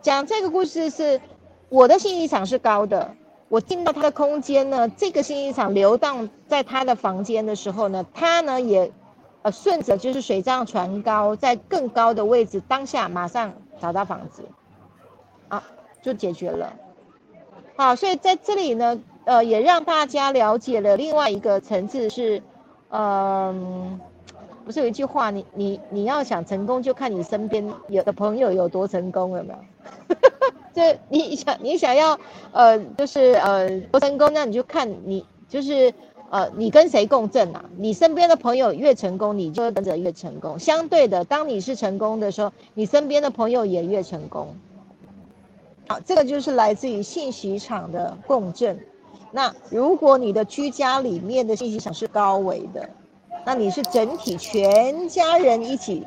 [0.02, 1.22] 讲这个故事是
[1.70, 3.16] 我的信息场是高的，
[3.48, 8.92] 我进到他的空间呢，这个信息场流荡在他的房间的时候呢，他呢也
[9.44, 14.44] 呃顺着就是水涨船高，在更高的位置，当下马上找到房子，
[15.50, 15.64] 啊，
[16.02, 16.74] 就解决了。
[17.76, 22.42] 好，所以在这里呢，呃，也让大家了解了另外一个层次是。
[22.96, 24.00] 嗯，
[24.64, 30.16] 不是有一句话，你你你要想成功，就看你身边有的朋友有多成功了没有？
[30.94, 32.20] 就你想你想要
[32.52, 35.92] 呃，就是呃多成功，那你就看你就是
[36.34, 37.64] 呃你跟谁共振啊？
[37.78, 40.58] 你身边的朋友越成功，你就跟着越成功。
[40.58, 44.56] 相对的，当你是成功的时候，你身边的朋友也越成功。
[45.88, 48.80] 好，这个就是来自于信息场的共振。
[49.30, 52.90] 那如果你的居家里面的信息场是高维的，
[53.46, 56.04] 那你是整体全家人一起，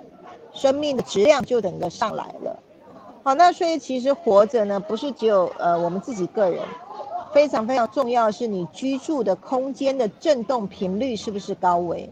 [0.53, 2.59] 生命的质量就等个上来了。
[3.23, 6.61] 好，那所以其实活着呢，不是只有呃我们自己个人，
[7.37, 12.11] 非常非常重要的是你居住的空间的震动频率是不是高维？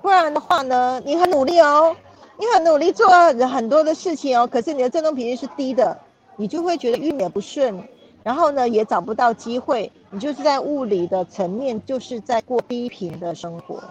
[0.00, 1.96] 不然的话呢，你很努力哦，
[2.38, 5.98] 你很努力做很多的事情哦，可是你的震动频率是低的，
[6.36, 7.82] 你就会觉得运也不顺。
[8.22, 13.82] 然后呢，也找不到机会，你就是在物理的层面，就是在过低频的生活。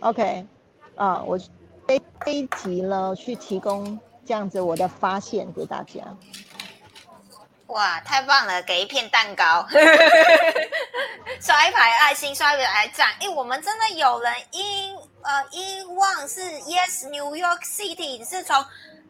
[0.00, 0.44] OK，
[0.96, 1.38] 啊，我
[1.86, 6.00] 这这一集呢，去提供这样子我的发现给大家。
[7.72, 8.62] 哇，太棒了！
[8.62, 9.66] 给一片蛋糕，
[11.40, 13.08] 刷一排爱心，刷一排赞。
[13.20, 18.64] 哎，我们真的有人因呃因望是 Yes New York City，你是从。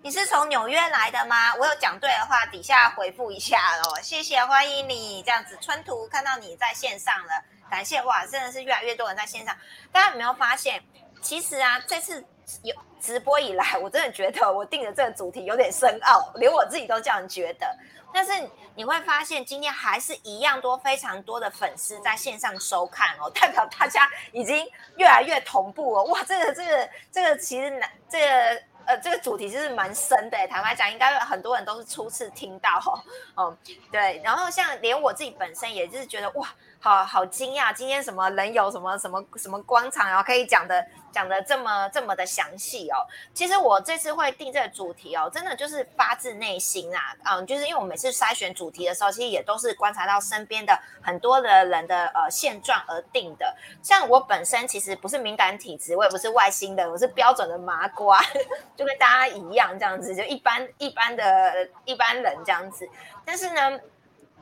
[0.05, 1.55] 你是从纽约来的吗？
[1.55, 5.57] 我有讲对的话，底下回复一下哦，谢谢，欢迎你这样子。
[5.61, 9.57] 春图看到你在线上了，感谢哇，真的是越来越多人在线上。
[9.93, 10.83] 大家有没有发现，
[11.21, 12.25] 其实啊，这次
[12.65, 17.67] 有直播以来，我真的觉得我定的这个主题有点深奥，连我自己都这样觉得。
[18.15, 18.33] 但是
[18.77, 24.65] 你会发现，今天还是一样多，非常多的粉丝在线上收看哦，代表大家已经
[24.97, 26.05] 越来越同步了。
[26.05, 28.63] 哇，这个这个这个其实难这个。
[28.85, 33.01] 呃，这个主题就是蛮深的，坦白讲，应该很多人都是初次听到哈。
[33.37, 33.57] 嗯，
[33.93, 34.21] 对。
[34.25, 36.53] 然后像连我自己本身也就是觉得哇，
[36.85, 43.07] 好好惊讶，今天什么人有什么什么什么光场，然后可以讲的讲的这么这么的详细哦。
[43.33, 47.15] 其实我这次会定这个主题哦，真的就是发自内心啊。
[47.23, 53.57] 嗯，就是因为我每次筛选主题的时候，其实也都是观察到身边的很多的人的呃现状而定的。
[53.81, 58.21] 像我本身其实不是敏感体质，我也不是外星的，我是标准的麻瓜。
[58.77, 62.89] 就跟大家一样这样子，就一般一般的一般人这样子。
[63.25, 63.79] 但是呢，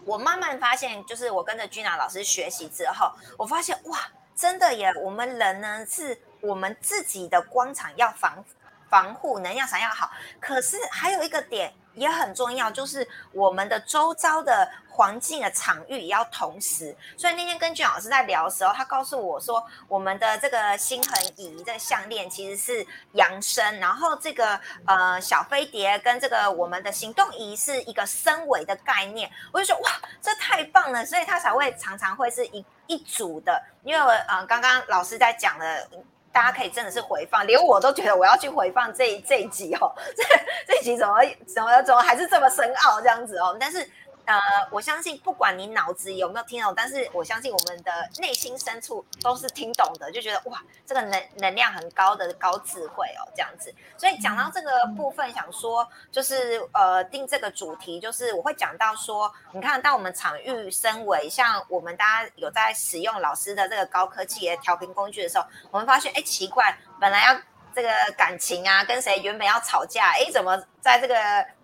[0.05, 3.99] 我慢慢发现，就是我跟着君娜老师学习之后，我发现哇，
[4.35, 4.93] 真的耶！
[5.03, 8.45] 我们人呢，是我们自己的光场要防
[8.91, 10.11] 防护，能量场要好。
[10.39, 11.73] 可是还有一个点。
[11.95, 16.97] 也很重要，就是我们的周遭的环境的场域也要同时。
[17.19, 29.29] 所以那天跟俊老师在聊的时候，他告诉我说，我们的这个心恒仪的项链其实是扬升，然后这个呃小飞碟跟这个我们的行动仪是一个升维的概念。
[29.53, 29.91] 我就说哇，
[30.23, 33.61] 这太棒了，所以他才会常常会是一一组的。
[33.83, 35.91] 因为呃刚刚老师在讲的。
[36.33, 40.25] 大家可以真的是回放，连我都觉得我要去回放这一这一集哦， 这
[40.75, 41.15] 这集怎么
[41.47, 43.89] 怎么怎么还是这么深奥这样子哦，但是。
[44.25, 44.39] 呃，
[44.71, 53.75] 我相信不管你脑子有没有听懂，但是我相信我们的内心深处都是听懂的，就觉得哇，这个能能量很高的高智慧哦，这样子。
[53.97, 67.41] 所以讲到这个部分，想说就是呃，定这个主题，就是我会讲到说，你看，到我们场域升维，像我们大家有在使用老师的这个高科技的调频工具的时候，我们发现，哎，奇怪，本来要。
[67.73, 71.15] 这个感情啊，跟谁原本要吵架，哎，怎么在这个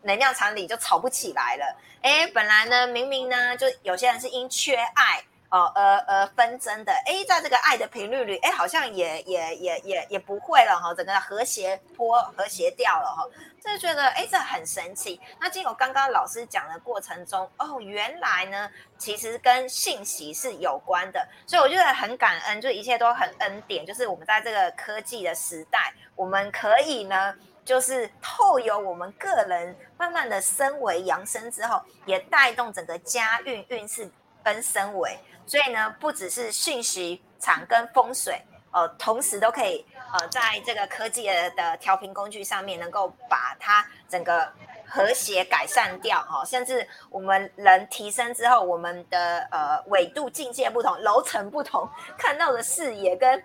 [0.03, 1.77] 能量场里就吵不起来了？
[2.03, 13.27] 哎，本来呢，明明呢，就有些人是因缺爱哦而而纷争的，哎，在这个爱的频率里，哎，好像也也也也也不会了哈，整个和谐坡和谐掉了哈，
[13.61, 15.21] 就觉得哎，这很神奇。
[15.41, 27.35] 那经过刚刚老师讲的过程中，哦，原来呢，其实跟信息是有关的，所以我觉得很感恩，就一切都很恩典，就是我们在这个科技的时代，我们可以呢。
[27.67, 34.09] 就是透由我们个人慢慢的升维扬升之后，也带动整个家运运势
[34.45, 38.41] 跟升维，所以呢，不只是讯息场跟风水，
[38.71, 44.49] 呃，同时都可以呃，在这个科技的调频工具上面，能够把它整个。
[44.89, 53.43] 和谐改善掉哈，甚至我们人提升之后，我们的呃纬度境界不同，楼层不同，看到的视野跟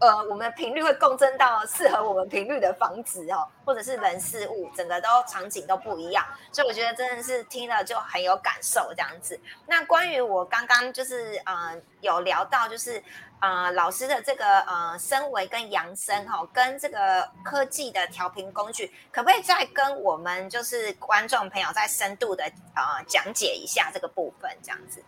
[0.00, 9.38] 呃我们频率会共振到适合我们频率的房子哦，或者是人事物，整个都场景都不一样，所以我觉得真的是听了就很有感受这样子。
[9.66, 13.02] 那关于我刚刚就是呃有聊到就是。
[13.44, 22.44] 呃，老师的这个呃升维跟扬升哈，跟这个科技的调频工具，可不可以再跟我们就是观众朋友再深度的
[22.76, 25.02] 呃讲解一下这个部分，这样子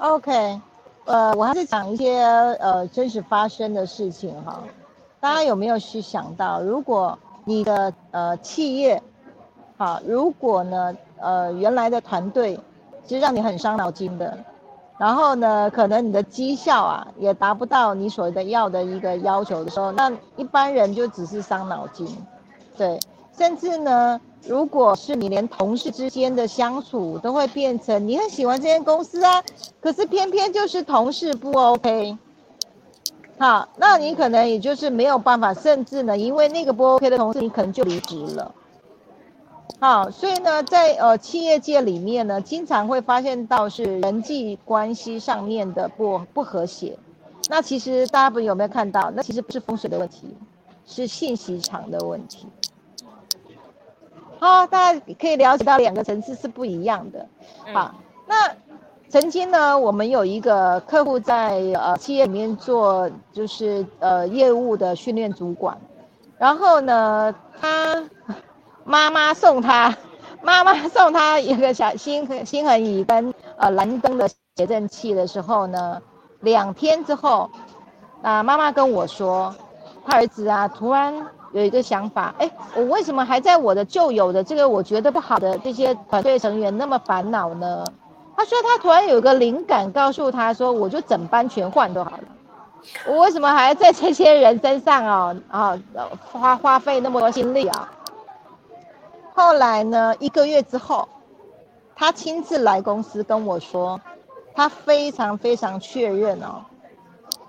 [0.00, 0.60] ？OK，
[1.04, 4.64] 呃，我还是讲一些呃真实发生的事情哈。
[5.20, 9.02] 大家有没有去想到，如果你的呃企业，
[9.78, 12.58] 好，如果呢呃原来的团队
[13.04, 14.36] 其实让你很伤脑筋的。
[14.98, 22.06] 然后呢，可能你的绩效啊也达不到你所谓的要的一个要求的时候，那一般人就只是伤脑筋，
[22.76, 22.98] 对。
[23.36, 29.44] 甚至呢，如果是你连同事之间的相处都会变成你很喜欢这间公司啊，
[29.78, 32.16] 可是偏偏就是同事不 OK，
[33.38, 38.54] 好，那你可能也就是没有办法，甚至呢，因为那个不 OK 的同事，你可能就离职了。
[39.78, 46.98] 好，所以呢，在呃企业界里面呢，经常会发现到是人际关系上面的不不和谐。
[47.50, 49.10] 那其实大家不有没有看到？
[49.10, 50.34] 那其实不是风水的问题，
[50.86, 52.46] 是信息场的问题。
[54.38, 57.26] 好，大家可以了解到两个层次是不一样的。
[57.74, 57.94] 好，
[58.26, 58.34] 那
[59.08, 65.78] 曾经呢，我们有一个客户在呃企业里面做，就是呃业务的训练主管，
[66.38, 68.04] 然后呢，他。
[68.88, 69.92] 妈妈送他，
[70.42, 76.00] 妈妈送他一个小心心恒仪跟呃蓝灯的谐振器的时候呢，
[76.38, 77.50] 两天之后，
[78.22, 79.52] 啊妈妈跟我说，
[80.06, 81.12] 他儿子啊突然
[81.52, 87.84] 有一个想法，哎，我为什么还在我的旧有的这个我觉得不好的这些团队成员那么烦恼呢？
[88.36, 92.24] 他说他突然有个灵感，告诉他说，我就整班全换都好了，
[93.06, 95.78] 我为什么还要在这些人身上啊啊
[96.30, 97.90] 花花费那么多心力啊？
[99.34, 100.14] 后来呢？
[100.18, 101.08] 一个月之后，
[101.94, 104.00] 他亲自来公司跟我说，
[104.54, 106.64] 他非常非常确认哦，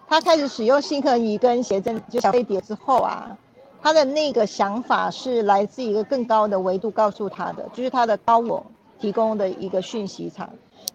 [0.07, 3.37] 他开始使用星河仪跟谐振就小飞碟之后啊，
[3.81, 8.65] 他的那个想法是来自一个更高的维度告诉他的，就是他的高我
[8.99, 10.49] 提供的一个讯息场。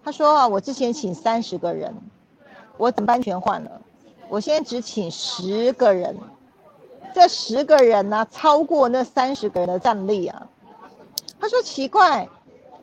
[0.04, 1.94] 他说啊，我之前请三十个人，
[2.76, 3.70] 我整班全换了，
[4.28, 6.16] 我现在只请十个人，
[7.14, 10.46] 这十个人呢，超过那三十个人的战力啊。
[11.40, 12.28] 他说奇怪，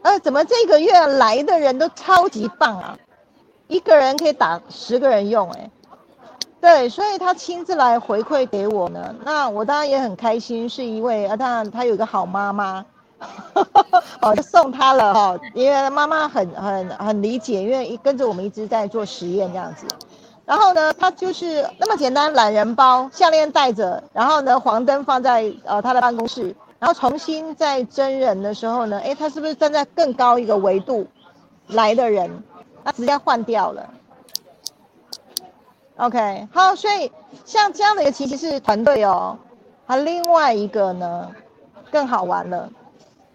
[0.01, 2.97] 呃，怎么这个月来的人都超级棒啊？
[3.67, 5.69] 一个人可以打十个人用，哎，
[6.59, 9.15] 对，所以他亲自来回馈给我呢。
[9.23, 12.85] 那我当然也很开心，是一位啊，当然他有个好妈妈，
[14.21, 19.85] 哦，就送他了哈，因为妈妈很很很理解，因为一跟着我们一直在做实验这样子。
[20.45, 26.55] 然后呢，他就是那么简单，懒人包，项链戴着，然后呢，黄灯放在呃他的办公室。
[26.79, 31.05] 然后重新在真人的时候呢，哎，他是不是站在更高一个维度
[31.67, 32.43] 来的人？
[32.85, 33.89] 他直接换掉了。
[35.97, 37.11] OK，好，所以
[37.43, 39.37] 像这样的一个其实是团队哦。
[39.85, 41.29] 他另外一个呢
[41.91, 42.69] 更好玩了。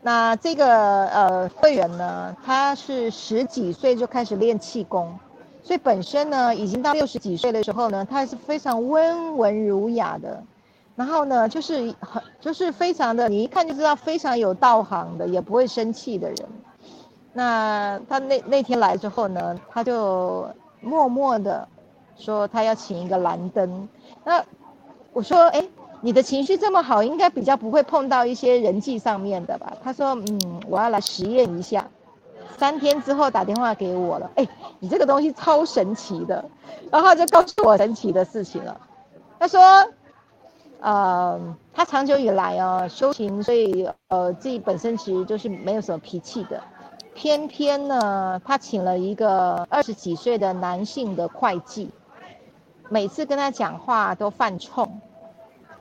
[0.06, 5.18] 那这个呃会员呢，他是十几岁就开始练气功，
[5.62, 10.42] 所以本身呢已经到六十几岁的时候呢，他还是非常温文儒雅的。
[10.94, 16.38] 然后呢，就是很就是非常的，你一看就知道非常有道行的，也不会生气的人。
[17.32, 20.46] 那他那那天来之后呢，他就
[20.82, 21.66] 默默的
[22.14, 23.88] 说他要请一个蓝灯。
[24.22, 24.44] 那
[25.14, 25.64] 我说，哎，
[26.04, 29.74] 你的情绪这么好，应该比较不会碰到一些人际上面的吧？
[29.82, 31.88] 他说，嗯，我要来实验一下。
[32.58, 34.46] 三天之后打电话给我了，哎，
[34.80, 36.44] 你这个东西超神奇的，
[36.90, 38.78] 然后就告诉我神奇的事情了。
[39.38, 39.60] 他说。
[40.80, 41.40] 呃，
[41.72, 46.62] 他长久以来啊修行，所以呃自己本身其实就是没有什么脾气的。
[47.14, 51.90] 偏偏呢，他请了一个二十几岁的男性的会计，
[52.90, 55.00] 每次跟他讲话都犯冲，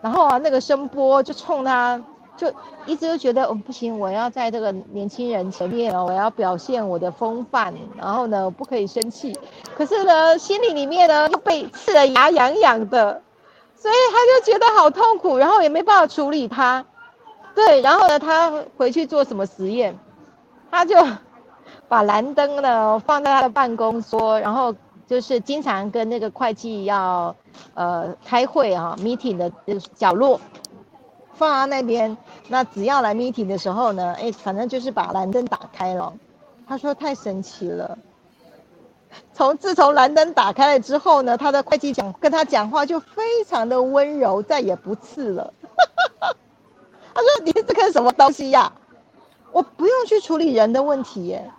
[0.03, 1.99] 然后啊，那个声波就冲他。
[2.35, 2.51] 就
[2.87, 9.37] 一直都觉得哦不行，我要在这个年轻人前面，我要表现我的风范，然后呢不可以生气。
[9.77, 13.21] 可是呢，心里里面呢又被刺得牙痒痒的，
[13.75, 16.83] 所以他就觉得好痛苦，然后也没办法处理他。
[17.53, 19.95] 对，然后呢，他回去做什么实验？
[20.71, 20.95] 他就
[21.87, 24.73] 把蓝灯呢放在他的办公桌，然后
[25.13, 27.35] 就是经常跟那个会计要
[27.75, 29.51] 呃开会啊 meeting 的
[29.93, 30.41] 角落。
[31.35, 36.11] 放在那边，那只要来 meeting 的时候呢，哎，反正就是把蓝灯打开了。
[36.67, 37.95] 他说太神奇了。
[39.33, 45.53] 从自从蓝灯打开了之后呢，他的会计讲跟他讲话就非常的温柔，再也不刺了。
[47.13, 48.73] 他说你这个什么东西呀？
[49.51, 51.51] 我不用去处理人的问题耶，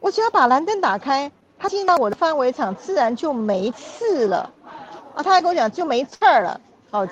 [0.00, 4.50] 我只要把蓝灯打开，他进到我的范围场，自然就没刺了。
[5.14, 6.60] 啊，他还跟我讲就没刺儿了。
[6.90, 7.08] 哦。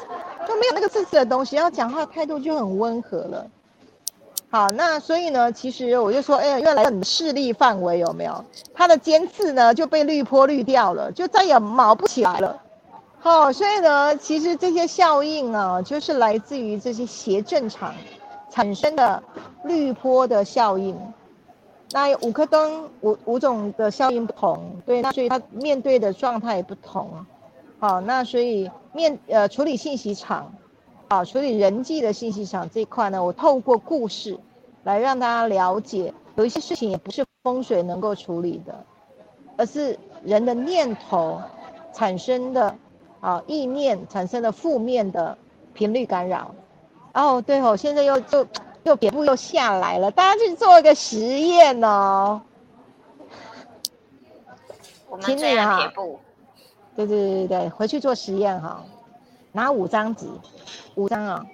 [0.47, 3.47] 就没有那个刺刺的东西，然后讲话态度就很温和了。
[4.51, 8.45] 好，那所以呢，其实我就说，哎，呀，原来到你的视力范围有没有？
[8.75, 12.61] 它的尖刺呢就被滤波滤掉了，就再也毛不起来了。
[13.21, 17.95] 好，所以呢，其实这些效应啊，就是来自于这些斜正场
[18.51, 19.23] 产生的
[19.65, 20.95] 滤波的效应。
[21.95, 27.25] 那五颗灯五五种的效应不同，对，那所以它面对的状态也不同。
[27.79, 30.53] 好，那所以面呃处理信息场，
[31.07, 34.37] 啊处理人际的信息场这一块呢，我透过故事
[34.83, 38.75] 来让大家了解，有一些事情也不是风水能够处理的，
[39.57, 41.41] 而是人的念头
[41.93, 42.75] 产生的
[43.21, 45.39] 啊意念产生的负面的
[45.73, 46.53] 频率干扰。
[47.13, 48.45] 哦，对哦，现在又就
[48.85, 52.41] 又撇步又下来了，大家去做一个实验哦。
[55.09, 56.21] 我们这样撇步。
[56.97, 58.85] 对对对对回去做实验哈，
[59.51, 60.29] 拿五张纸，
[60.95, 61.45] 五张啊，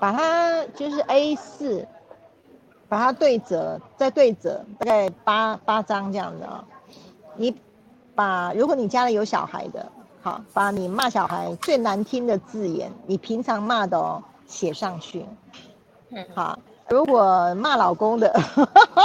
[0.00, 1.86] 把它就是 A 四，
[2.88, 6.64] 把它对折，再对折，大概八八张这样子啊。
[7.36, 7.56] 你
[8.14, 9.86] 把如果你家里有小孩的，
[10.20, 15.24] 好，把你骂小孩最难听的字眼，你平常骂的哦，写上去。
[16.34, 16.58] 好，
[16.88, 18.32] 如果骂老公的，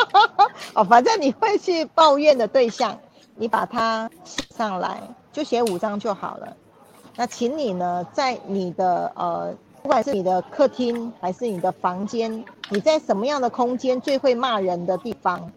[0.73, 2.97] 哦，反正你会去抱怨的对象，
[3.35, 5.01] 你把它写上来。
[5.33, 6.57] 就写五张就好了。
[7.15, 9.53] 那请你呢，在你的呃，
[9.83, 15.51] 不管是你的客厅还是你的房间，你在什么样的空间最会骂人的地方，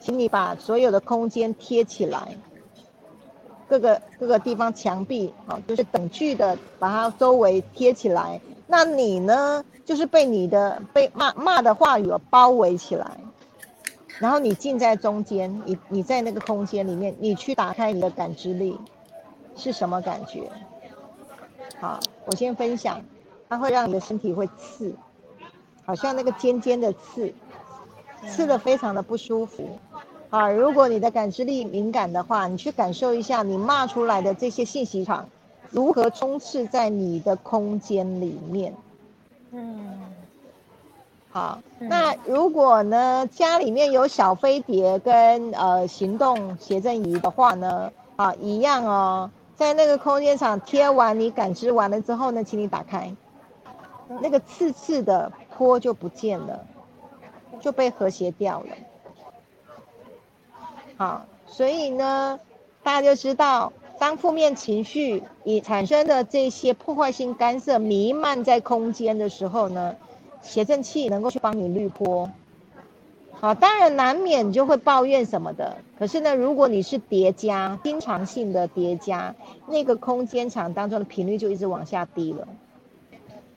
[0.00, 2.34] 请你把所有的空间贴起来，
[3.68, 8.40] 各个各个地方墙壁啊，就是等距的把它周围贴起来。
[8.66, 13.10] 那你呢，就是被你的被骂骂的话语包围起来，
[14.20, 18.78] 然后你进在中间，你你在那个空间里面，你去打开你的感知力。
[19.56, 20.48] 是什么感觉？
[21.80, 23.02] 好，我先分享，
[23.48, 24.94] 它会让你的身体会刺，
[25.84, 27.34] 好像那个尖尖的刺，
[28.28, 29.76] 刺的非常的不舒服。
[30.30, 35.28] 啊，如果你的感知力敏感的话，你去感受一下，你骂出来的这些信息场
[35.68, 38.72] 如何充斥在你的空间里面。
[39.52, 39.98] 嗯，
[41.30, 49.30] 好，那如果呢，家里面有小飞碟跟呃行动谐振仪的话呢，啊，一样哦。
[49.56, 53.14] 在那个空间场贴完，你感知完了之后呢，请你打开，
[54.22, 56.64] 那个刺刺的坡就不见了，
[57.60, 58.68] 就被和谐掉了。
[60.96, 62.40] 好，所以呢，
[62.82, 69.94] 大家就知道，当负面情绪以产生的这些破坏性干涉弥漫在空间的时候呢，
[70.40, 72.30] 谐振器能够去帮你滤波。
[73.32, 75.76] 好，当然难免就会抱怨什么的。
[75.98, 79.34] 可是呢，如果你是叠加，经常性的叠加，
[79.66, 82.48] 那个空间场当中的频率就一直往下低了。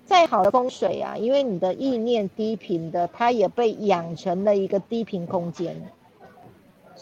[0.04, 5.82] 再好的风水啊，因为你的意念低频的，它也被养成了一个低频空间。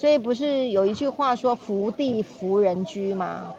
[0.02, 3.54] 所以不是有一句话说“福地福人居”吗？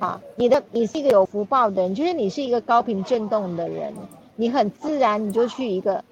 [0.00, 3.94] 啊，你的你是一个有福报的人，就是你是一个高频振动的人，
[4.34, 6.02] 你很自然你就去一个。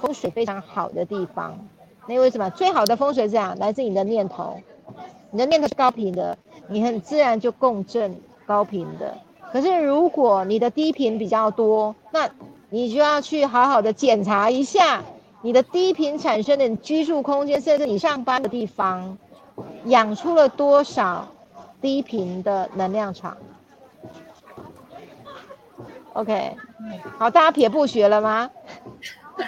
[0.00, 1.58] 风水非常好的地方，
[2.06, 3.58] 那为什么最好的风水是这样？
[3.58, 4.56] 来自你的念头，
[5.32, 6.38] 你的念头是高频的，
[6.68, 8.16] 你很自然就共振
[8.46, 9.18] 高频的。
[9.52, 12.30] 可是如果你的低频比较多，那
[12.68, 15.02] 你就要去好好的检查一下
[15.42, 19.16] 你的低频产生的居住空间，甚至你上班的地方，
[19.84, 21.26] 养出了多少
[21.80, 23.36] 低频的能量场。
[26.12, 26.56] OK，
[27.18, 28.50] 好，大家撇不学了吗？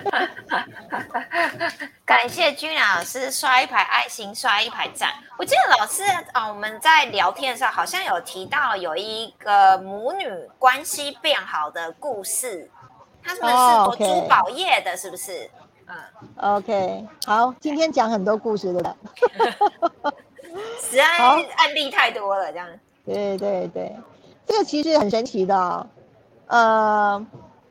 [2.07, 5.11] 感谢君老师刷一排爱心，刷一排赞。
[5.37, 10.27] 我记得老师啊，我们在聊天的时候好像有提到有一个母女
[10.59, 12.71] 关系变好的故事，
[13.23, 15.51] 他们是做珠宝业的，是不是？
[15.93, 18.97] 嗯，OK，好，今天讲很多故事的，
[20.81, 22.67] 实在案例太多了，这样。
[23.05, 23.95] 对对对，
[24.47, 25.87] 这个其实很神奇的，
[26.47, 27.27] 呃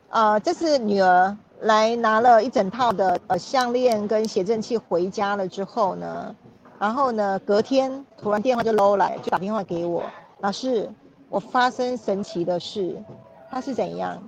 [0.10, 6.36] 呃，这是女儿来拿了一整套的呃项链跟写真器回家了之后呢，
[6.78, 10.04] 然后呢隔天突然电话就搂来，就打电话给我，
[10.42, 10.88] 老师，
[11.30, 13.02] 我发生神奇的事，
[13.50, 14.22] 他是怎样？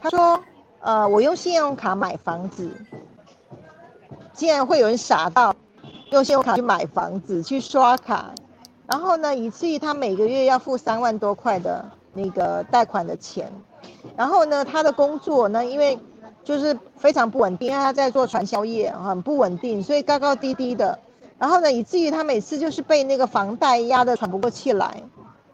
[0.00, 0.38] 他说，
[0.80, 2.70] 呃，我用信用卡买房子，
[4.36, 5.54] 竟然会有人傻到
[6.10, 8.32] 用信用卡去买房子去刷卡。
[8.86, 13.50] 然后呢，以至于他每个月要付三万多块的那个贷款的钱。
[14.16, 15.98] 然后呢，他的工作呢，因为
[16.44, 20.96] 就是非常不稳定，因为他在做传销业，很不稳定，所以高高低低的。
[21.38, 25.02] 然后呢，以至于他每次就是被那个房贷压得喘不过气来。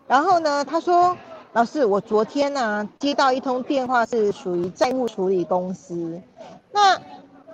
[0.07, 1.17] 然后呢，他说
[1.55, 6.21] ：“老师，我昨天呢接到一通电话，是属于债务处理公司。
[6.71, 7.01] 那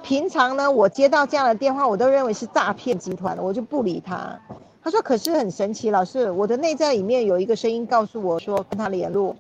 [0.09, 4.41] 平常呢，我接到这样的电话，我都认为是诈骗集团，我就不理他。”
[4.83, 9.37] 他说：“可是很神奇，老师，我的内在里面有一个声音告诉我说跟他联络，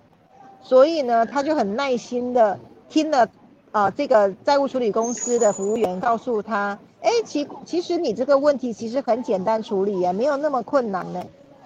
[0.60, 2.60] 所以呢，他就很耐心的
[2.90, 3.26] 听了
[3.72, 11.24] 啊，这个债务处理公司的服务员告诉他，哎，其其实你这个问题其实很简单处理呀，没有那么困难呢。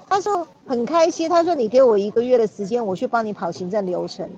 [0.09, 4.31] 他说很开心，他说你给我一个月的时间，我去帮你跑行政流程，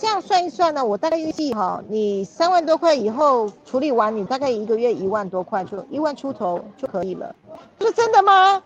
[0.00, 7.36] 这样算一算呢，我大概预计哈，你三万多块以后处理完，你大概一个月一万多块，就一万出头就可以了。
[7.80, 8.62] 是真的吗？”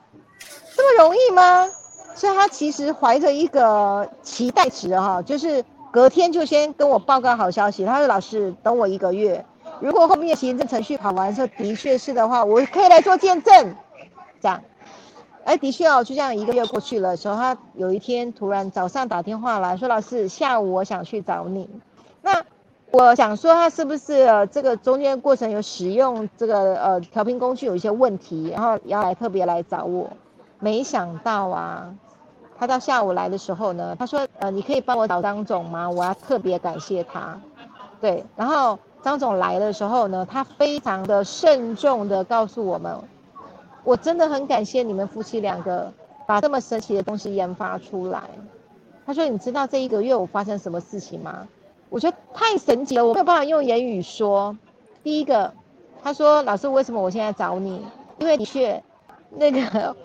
[0.76, 1.68] 这么容易吗？
[2.14, 7.84] 所以他其实怀着一个期待值哈，就是隔天就先跟我报告好消息。
[7.84, 9.44] 他说：“老师，等我一个月，
[9.80, 13.74] 如果后面行政程序跑完之后的确是的话，我可以来做见证。”
[14.40, 14.62] 这样，
[15.44, 17.16] 哎，的确哦，就这样一个月过去了。
[17.16, 21.68] 时候他有一天突然早上打电话来说：“老师，下午我想去找你。”
[22.22, 22.42] 那
[22.90, 30.10] 我想说他是不是这个中间过程有使用这个呃调频工具有一些问题，然后要来特别来找我。
[30.60, 31.94] 没想到啊，
[32.58, 35.90] 他到下午来的时候呢，他说：“呃，你可以帮我找张总吗？
[35.90, 37.38] 我要特别感谢他。”
[38.00, 42.96] 对，然后张总来的时候呢，他非常的慎重的告诉我们
[43.84, 45.92] ：“我真的很感谢你们夫妻两个
[46.26, 48.22] 把这么神奇的东西研发出来。”
[49.06, 51.46] 他说：“你知道这一个月我发生什么事情吗？”
[51.90, 54.56] 我觉得太神奇了，我没有办法用言语说。
[55.02, 55.52] 第一个，
[56.02, 57.84] 他说：“老师，为什么我现在找你？
[58.18, 58.82] 因为的确，
[59.30, 59.94] 那个。”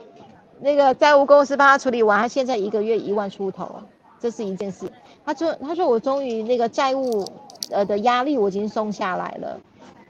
[0.61, 3.77] 那个债务公司帮他处理完，他现在一个月一万出头，
[4.19, 4.91] 这是一件事。
[5.23, 7.25] 他说：“他说我终于那个债务，
[7.71, 9.57] 呃的压力我已经松下来了。”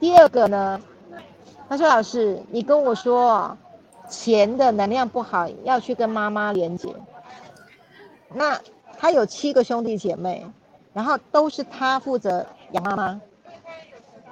[0.00, 0.80] 第二个呢，
[1.70, 3.56] 他说：“老师，你跟我说，
[4.08, 6.92] 钱的能量不好，要去跟妈妈连接。
[8.34, 8.60] 那
[8.98, 10.44] 他有七个兄弟姐妹，
[10.92, 13.20] 然后都是他负责养妈妈，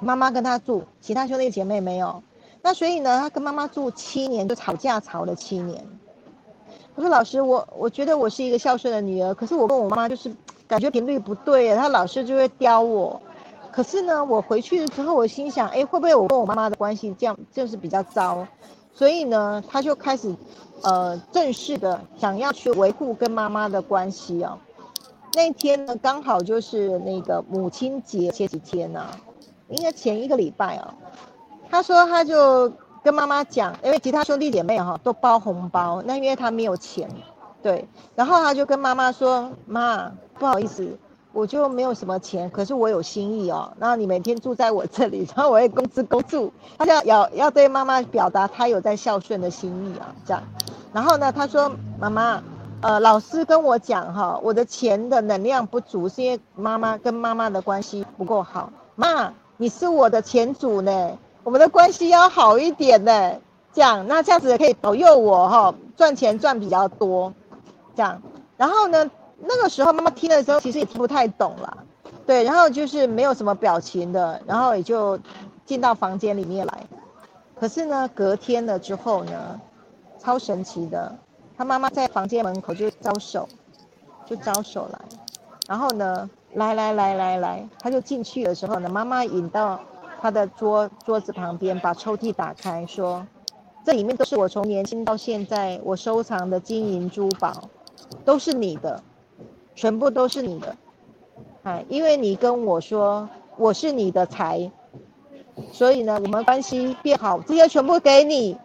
[0.01, 2.21] 妈妈跟他住，其他兄弟姐妹没有。
[2.61, 5.87] 那所以呢，他跟妈妈住七年，就吵架吵了七年。”
[6.97, 10.35] 我说老师，我我觉得我是一个孝顺的女儿，可是我跟我妈妈就是
[10.67, 13.23] 感觉频率不对，她老是就会刁我。
[13.79, 18.45] 可是呢，我回去的时候，我心想，哎，会不会我跟我妈妈的关系这样就是比较糟？
[18.93, 20.35] 所以呢，他就开始，
[20.83, 24.59] 呃，正式的想要去维护跟妈妈的关系啊。
[25.35, 29.07] 那天呢，刚好就是那个母亲节前几天呢，
[29.69, 30.93] 应该前一个礼拜啊。
[31.71, 32.73] 他说他就。
[33.01, 37.09] 跟妈妈讲，因为其他兄弟姐妹哈都包红包，那因为他没有钱，
[37.63, 40.99] 对，然后他就跟妈妈说：“妈，不好意思，
[41.33, 43.73] 我就没有什么钱，可是我有心意哦。
[43.79, 50.43] 然后你每天住在我这里，然后我也工资公住，他要要要对妈妈表达他有在孝顺的心意啊，这样。
[50.93, 52.43] 然后呢，他说：妈妈，
[52.81, 58.71] 呃，老师跟我讲哈，我的钱的能量不足，是因为妈妈跟妈妈的关系不够好。
[58.97, 63.33] 妈，你是我的钱主呢。”我们的关系要好一点呢，
[63.73, 67.33] 这样那这样子可以保佑我哈，赚钱赚比较多，
[67.97, 68.21] 这样。
[68.59, 69.11] 然后呢，
[69.41, 71.79] 那个时候妈妈听的时候其实也听不太懂啦，
[72.27, 75.19] 对，然后就是没有什么表情的，然后也就
[75.65, 76.87] 进到房间里面来。
[77.59, 79.61] 可是呢，隔天了之后呢，
[80.19, 81.15] 超神奇的，
[81.57, 83.49] 他妈妈在房间门口就招手，
[84.27, 84.99] 就招手来，
[85.67, 89.81] 然后呢，来来来来来，他就进去的时候呢，妈妈引到。
[90.21, 93.25] 他的桌桌子旁边，把抽屉打开，说
[93.87, 97.53] ：“这里面都是我从年轻到现在我收藏的金银珠宝，
[98.25, 99.01] 都是你的，
[99.79, 100.77] 全部都是你的。
[101.63, 104.73] 哎，因为你跟我说我是你的财，
[105.71, 108.59] 所以呢，我们关系变好，这些全部给你。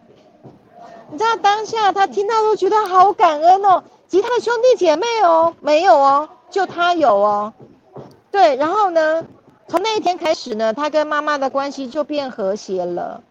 [1.12, 7.52] 你知道当下他听到都觉得好感恩哦，其他的兄弟姐妹哦没有哦，就他有哦。
[8.32, 9.24] 对，然后呢，
[9.68, 13.22] 从那一天开始呢，他跟妈妈的关系就变和谐了。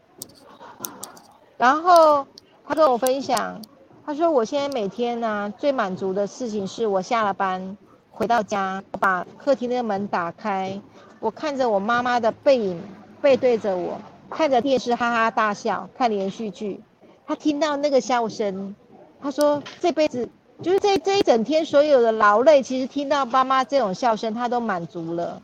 [1.58, 2.26] 然后
[2.66, 3.62] 他跟我分享，
[4.06, 7.78] 他说我现在每天呢最满足的事情是我下了班
[8.12, 10.80] 回到家，把客厅的门打开，
[11.20, 12.82] 我看着我妈妈的背影
[13.22, 14.00] 背对着我，
[14.30, 16.82] 看着电视哈哈大笑，看连续剧。
[17.26, 18.76] 他听到那个笑声，
[19.22, 20.28] 他说这辈子
[20.62, 25.42] 就是这这一整天所有的劳累，其实听到妈妈这种笑声，他都满足了。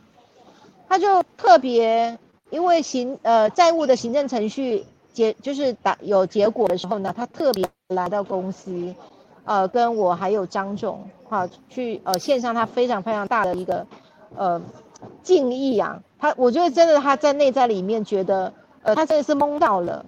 [0.86, 2.18] 他就特别
[2.50, 4.84] 因为行呃债务的行政程序。
[5.12, 8.94] 结就是打有结果的时候呢，他特别来到公司，
[9.44, 13.84] 呃，跟我还有张总哈去呃献上他非常非常大的一个
[14.36, 14.60] 呃
[15.22, 16.00] 敬意啊。
[16.18, 20.04] 他我觉得真的他在内在里面觉得，呃，他真的是懵到了。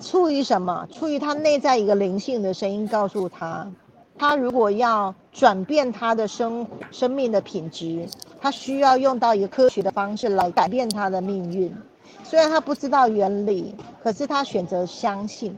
[0.00, 0.88] 出于什么？
[0.90, 3.70] 出于他内在一个灵性的声音告诉他，
[4.18, 8.08] 他如果要转变他的生生命的品质，
[8.40, 11.74] 他需要用到一个科学的方式来改变他的命运。
[12.22, 15.54] 虽然他不知道原理，可是他选择相信。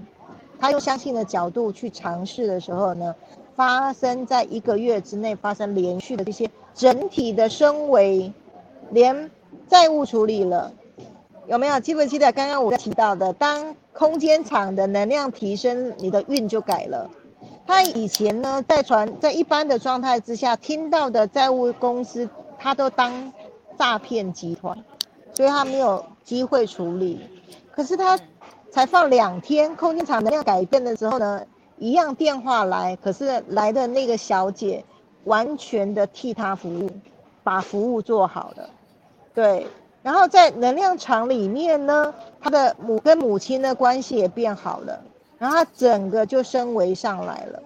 [0.59, 3.14] 他用相信的角度去尝试的时候呢，
[3.54, 8.32] 发生在一个月之内发生连续的这些整体的升维，
[8.90, 9.30] 连
[9.68, 10.72] 债务处理了，
[11.46, 13.32] 有没有记不记得刚刚我提到的？
[13.32, 17.11] 当空间场的能量提升，你的运就改了。
[17.66, 22.28] 他以前呢，在传在一般的状态之下听到的债务公司，
[22.59, 23.32] 他都当
[23.78, 24.84] 诈骗集团。
[25.34, 27.20] 所以他没有机会处理，
[27.70, 28.18] 可是他
[28.76, 31.40] 才放两天，空间场能量改变的时候呢，
[31.78, 34.84] 一样电话来，可是来的那个小姐
[35.24, 36.90] 完全的替他服务，
[37.42, 38.68] 把服务做好了，
[39.32, 39.66] 对，
[40.02, 45.00] 然后在能量场里面呢，他的母跟母亲的关系也变好了，
[45.38, 47.62] 然后他整个就升维上来了。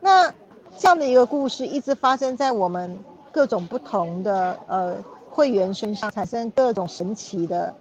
[0.00, 0.32] 那
[0.78, 2.98] 这样的一个故事一直发生在我们
[3.30, 4.96] 各种不同的呃。
[5.28, 7.74] 会员身上产生各种神奇的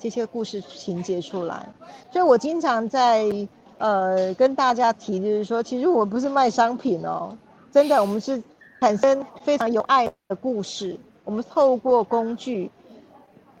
[0.00, 1.68] 这些故事情节出来，
[2.10, 3.26] 所以我经常在
[3.76, 7.36] 呃跟大家提，就是说，其实我不是卖商品哦，
[7.70, 8.42] 真的，我们是
[8.80, 12.70] 产生非常有爱的故事，我们透过工具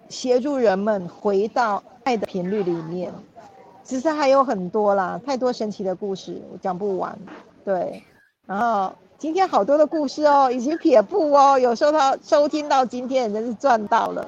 [0.08, 3.12] 协助人们回到爱的频率里面。
[3.84, 7.18] 其实还有很多啦，太多神奇的故事，我讲不完。
[7.64, 8.02] 对，
[8.46, 8.90] 然后。
[9.20, 14.26] 今天好多的故事哦，以及撇步哦，有收到收听到今天，真是赚到了，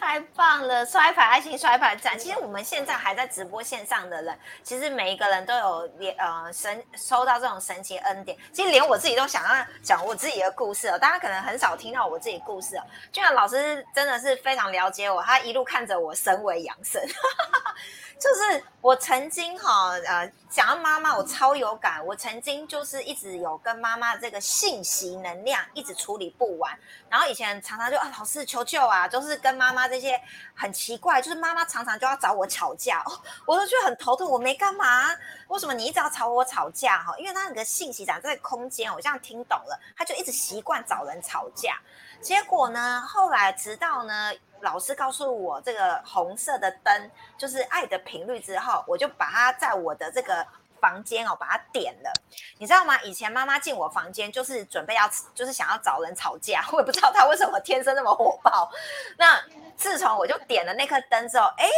[0.00, 0.84] 太棒了！
[0.86, 2.18] 摔牌爱心摔牌展。
[2.18, 8.36] 其实我们现在还在直播线上的人，其实每一个人都有连呃神收到这种神奇恩典。
[8.50, 12.82] 其实连我自己都想要讲我自己的故事哦，大家可能很少听到我自己故事哦。
[13.12, 17.00] 俊朗老师真的是非常了解我，他一路看着我升为养生。
[18.20, 22.04] 就是我曾经哈呃讲到妈妈，我超有感。
[22.04, 30.20] 我曾经就是一直有跟妈妈这个信息能量一直处理不完，然后以前常常就啊老师求救啊，就是跟妈妈这些
[30.54, 33.02] 很奇怪，就是妈妈常常就要找我吵架，
[33.46, 34.30] 我都觉得很头痛。
[34.30, 35.16] 我没干嘛，
[35.48, 37.14] 为什么你一直要吵我吵架哈？
[37.16, 41.78] 因为他那个信息长在空间，我这样听懂了，他就一直习惯找人吵架。
[42.20, 44.30] 结果呢，后来直到呢。
[44.60, 50.46] 老师告诉我，这个红色的灯就是爱的频率之后，我就把它在我的这个
[50.80, 52.12] 房间哦，把它点了。
[52.58, 53.00] 你知道吗？
[53.02, 58.70] 以前妈妈进我房间就是准备要，就是想要找人吵架，我也不知道她为什么天生那么火爆。
[59.18, 59.42] 那
[59.76, 61.68] 自从我就点了那颗灯之后，哎，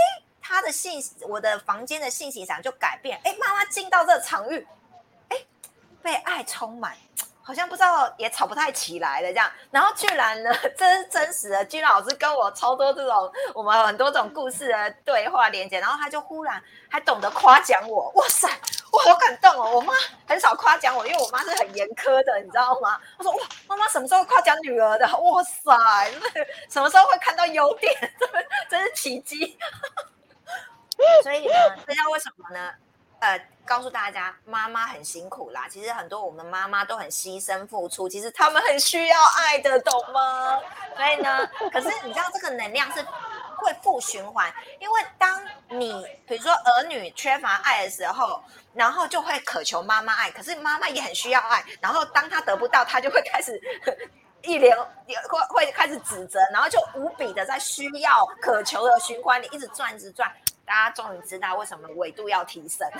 [0.41, 3.20] 她的信，我的房间的信息场就改变。
[3.24, 4.66] 哎，妈妈进到这场域，
[5.28, 5.37] 哎，
[6.03, 6.97] 被爱充满。
[7.43, 18.49] 好像不知道也吵不太起来了这样，然后居然呢， 这是真实的，君老师跟我超多这种我们很多种故事的对话连接，然后他就忽然还懂得夸奖我，哇塞，
[18.93, 19.72] 我好感动哦！
[19.76, 19.93] 我妈
[20.26, 22.99] 很少夸奖我，因为我妈是很严苛的，你知道吗？
[23.18, 25.07] 我说哇，妈妈什么时候夸奖女儿的？
[25.18, 25.76] 哇塞，
[26.70, 27.93] 什么时候会看到优点？
[28.70, 29.59] 真是奇迹！
[31.24, 31.55] 所以呢，
[31.86, 32.70] 这叫为什么呢？
[33.23, 35.68] 呃，告诉大家，妈妈很辛苦啦。
[35.70, 40.59] 其实很多我们妈妈都很牺牲付出，其实他们很需要爱的，懂吗？
[40.97, 43.01] 所以呢，可是你知道这个能量是
[43.59, 48.43] 会负循环，因为当你比如说儿女缺乏爱的时候，
[48.75, 53.57] 然后就会渴求妈妈爱，可是妈妈也很需要爱，然后当她得不到，她就会开始
[54.43, 60.29] 一连会会开始指责，然后就无比的在需要渴求的循环里一直转，一直转。
[60.73, 62.89] 大家终于知道为什么纬度要提升。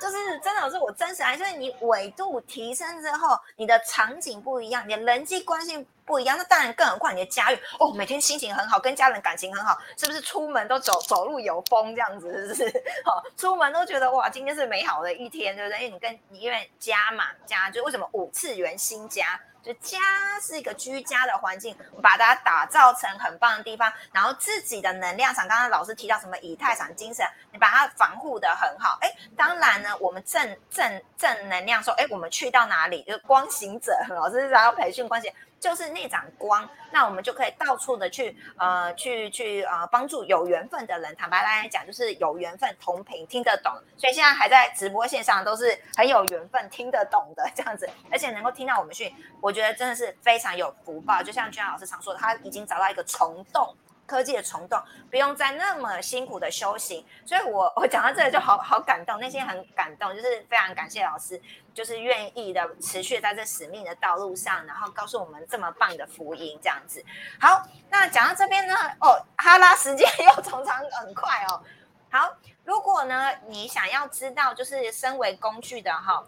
[0.00, 12.82] 就是真的是我真实爱，所以你纬度提升之后，你的场景不一样，你的人际关系不一样，那当然更何况你的家人哦，每天心情很好，跟家人感情很好，是不是出门都走走路有风这样子，是不是？
[13.04, 15.80] 好， 出门都觉得哇，今天是美好的一天，对不对？
[15.80, 19.38] 因为你跟你因为家嘛，家就为什么五次元新家？
[19.62, 19.98] 就家
[20.40, 28.98] 是一个居家的环境，把它打造成很棒的地方，然后自己的能量场，刚刚老师提到什么以太场精神，你把它防护的很好。
[29.00, 35.36] 哎，当然呢，我们正正正能量说，哎，我们去到哪里，就是光行者，老师然后培训光行者。
[35.60, 41.14] 就是那盏光，那我们就可以到处的去呃去去呃帮助有缘分的人。
[41.14, 51.22] 坦白来讲，就是有缘分同频听得懂，所以现在还在直播线上都是很有缘分听得懂的这样子，而且能够听到我们讯，我觉得真的是非常有福报。
[51.22, 53.76] 就像娟老师常说的，他已经找到一个虫洞。
[54.06, 61.40] 科技的虫洞，不用再那么辛苦的修行，所以我我讲到这里就好好感动，内心很感动，就是非常感谢老师，
[61.74, 67.04] 就是愿意的持续在这使命的道路上，然后告诉我们这么棒的福音，这样子。
[67.40, 71.62] 好，那讲到这边呢，哦，哈拉时间又常常很快哦。
[72.10, 76.24] 好，如果呢你想要知道，就是身为工具的哈，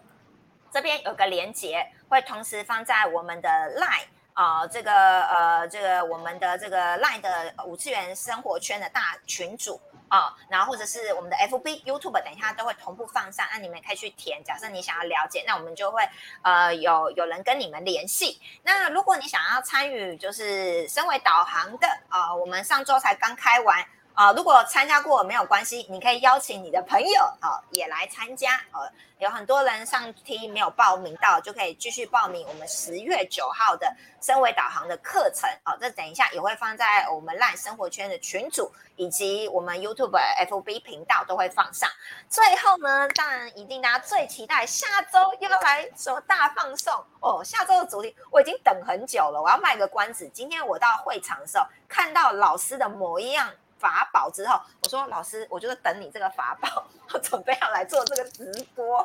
[0.71, 4.07] 这边有个连接，会同时放在我们的 Line。
[4.35, 4.91] 啊，这个
[5.25, 9.79] 呃，这个我们的这个 LINE 的五次元生活圈的大群组
[10.13, 14.45] 啊，然后或者是我们的 FB、YouTube，等一下都会同步放上，那你们可以去填。
[14.45, 16.07] 假设你想要了解，那我们就会
[16.43, 18.39] 呃有有人跟你们联系。
[18.63, 23.83] 那如果你想要参与，就是身为导航的啊，我们上周才刚开完。
[24.15, 28.61] 啊，如果参加过没有关系，你可以邀请你的朋友啊也来参加。
[28.73, 28.81] 呃，
[29.19, 33.91] 有很多人上梯没有报名到，就可以继续报名我们十月九号的
[34.21, 35.49] 身为导航的课程。
[35.65, 40.11] 哦，这等一下也会放在我们烂生活圈的群组以及我们 YouTube
[40.47, 41.89] FB 频道都会放上。
[42.29, 47.43] 最后呢，当然一定大家最期待下周又要来什么大放送哦。
[47.43, 50.29] 下周的主题我已经等很久了，我要卖个关子。
[50.35, 53.51] 今天我到会场的时候看到老师的模样。
[53.83, 58.45] 法宝之后，我说老师，我就是等你这个法宝， 我准备要来做这个直
[58.77, 59.05] 播，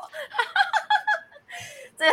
[1.98, 2.06] 这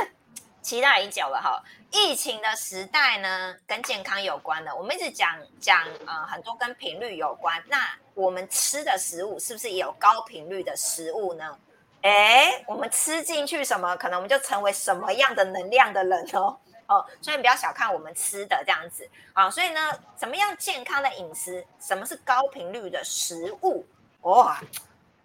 [0.63, 1.63] 期待已久了哈。
[1.91, 7.63] 疫情的时代呢，跟健康有关的，我们一直讲讲呃很多跟频率有关。
[7.69, 7.79] 那
[8.15, 11.59] 我们吃的食物是不是也有高频率的食物呢？
[12.01, 16.59] 哎，我们吃进去什么，可能我们就成为什么样的能量的人哦。
[16.87, 19.81] 哦，所以不要小看我们吃的这样子啊，所以呢，
[20.17, 21.65] 怎么样健康的饮食？
[21.81, 23.85] 什么是高频率的食物？
[24.23, 24.61] 哇，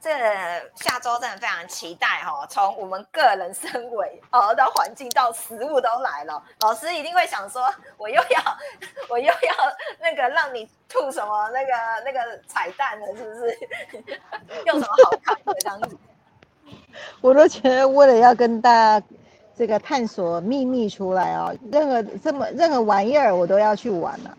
[0.01, 0.09] 这
[0.75, 2.45] 下周真的非常期待哈！
[2.49, 8.57] 从我们个人身为哦到环境到食物都来了，老师一定会想说，我又要
[9.09, 11.73] 我又要那个让你吐什么那个
[12.05, 13.59] 那个彩蛋了，是不是？
[14.65, 15.97] 用什么好看的这样子？
[17.21, 19.05] 我都觉得为了要跟大家。
[19.59, 24.37] 这个探索秘密出来哦，任何这么任何玩意儿我都要去玩了，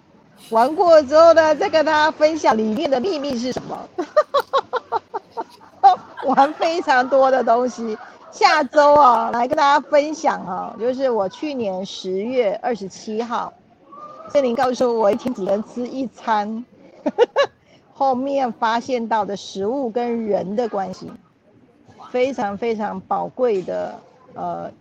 [0.49, 3.79] 玩过之后呢，再跟大家分享里面的秘密是什么，
[6.25, 7.99] 玩非常多的东西。
[8.31, 13.53] 下周啊，来跟大家分享啊，就是我去年十月二十七号，
[14.33, 16.65] 这林告诉我一天只能吃一餐，
[17.93, 21.13] 后面发现到的食物跟人的关系，
[22.11, 23.95] 非常非常宝贵的
[24.33, 24.73] 呃。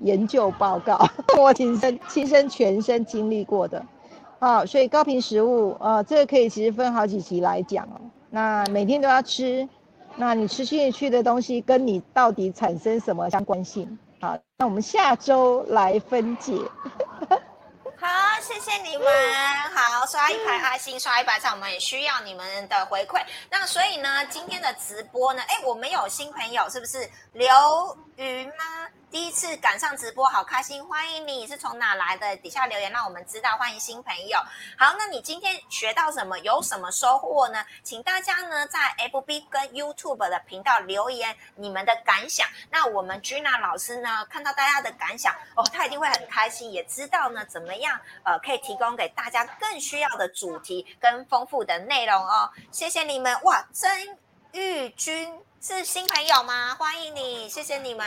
[0.00, 0.98] 研究报告，
[1.38, 3.84] 我亲身亲身全身经历过的，
[4.40, 8.00] 好，所以高频食物，呃，这个可以其实分好几集来讲哦。
[8.30, 9.68] 那每天都要吃，
[10.16, 13.98] 那你吃进去的东西跟你到底产生什么相关性？
[14.20, 16.52] 好，那我们下周来分解。
[17.96, 18.08] 好，
[18.40, 19.06] 谢谢你们。
[19.72, 23.20] 好，刷一排爱心，刷一百赞，我们也需要你们的回馈。
[23.50, 26.98] 那所以呢，今天的直播呢，哎，我们有新朋友，是不是
[27.32, 27.46] 刘
[28.16, 28.54] 瑜吗？
[29.12, 30.82] 第一次赶上直播，好开心！
[30.86, 32.34] 欢迎你，是从哪来的？
[32.38, 33.58] 底下留言让我们知道。
[33.58, 34.38] 欢迎新朋友。
[34.78, 36.38] 好，那你今天学到什么？
[36.38, 37.62] 有什么收获呢？
[37.82, 38.78] 请大家呢在
[39.12, 42.48] FB 跟 YouTube 的频道留言你们的感想。
[42.70, 52.50] 那我们 Gina 老师呢看到大家的感想哦，他一定会很开心，也知道呢怎么样呃可以提供给大家更需要的主题跟丰富的内容哦。
[52.70, 54.18] 谢谢你们哇，真
[54.52, 55.32] 玉君。
[55.62, 56.74] 是新朋友吗？
[56.74, 58.04] 欢迎你，谢谢你们。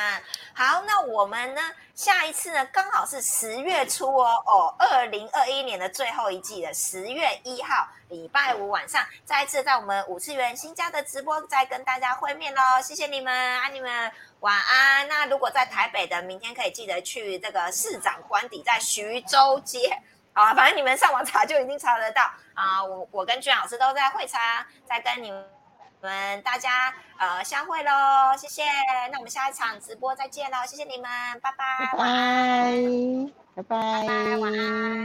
[0.53, 1.61] 好，那我们呢？
[1.95, 2.65] 下一次呢？
[2.65, 12.61] 刚好是十月初哦哦，二零二一年的最后一季的十月一号，礼拜五晚上，再一次在我们五次元新家的直播，再跟大家会面喽。
[12.83, 15.07] 谢谢你们，爱你们，晚安。
[15.07, 19.97] 那如果在台北的，明天可以记得去这个市长官邸，在徐州街
[20.33, 22.83] 啊，反正你们上网查就已经查得到啊。
[22.83, 25.41] 我我跟俊老师都在会查，在跟你们。
[26.05, 28.63] 们大家呃相会喽，谢谢。
[29.11, 31.09] 那我们下一场直播再见喽，谢谢你们，
[31.41, 32.71] 拜拜，拜拜，
[33.55, 34.53] 拜拜拜，晚。
[34.53, 34.95] 安。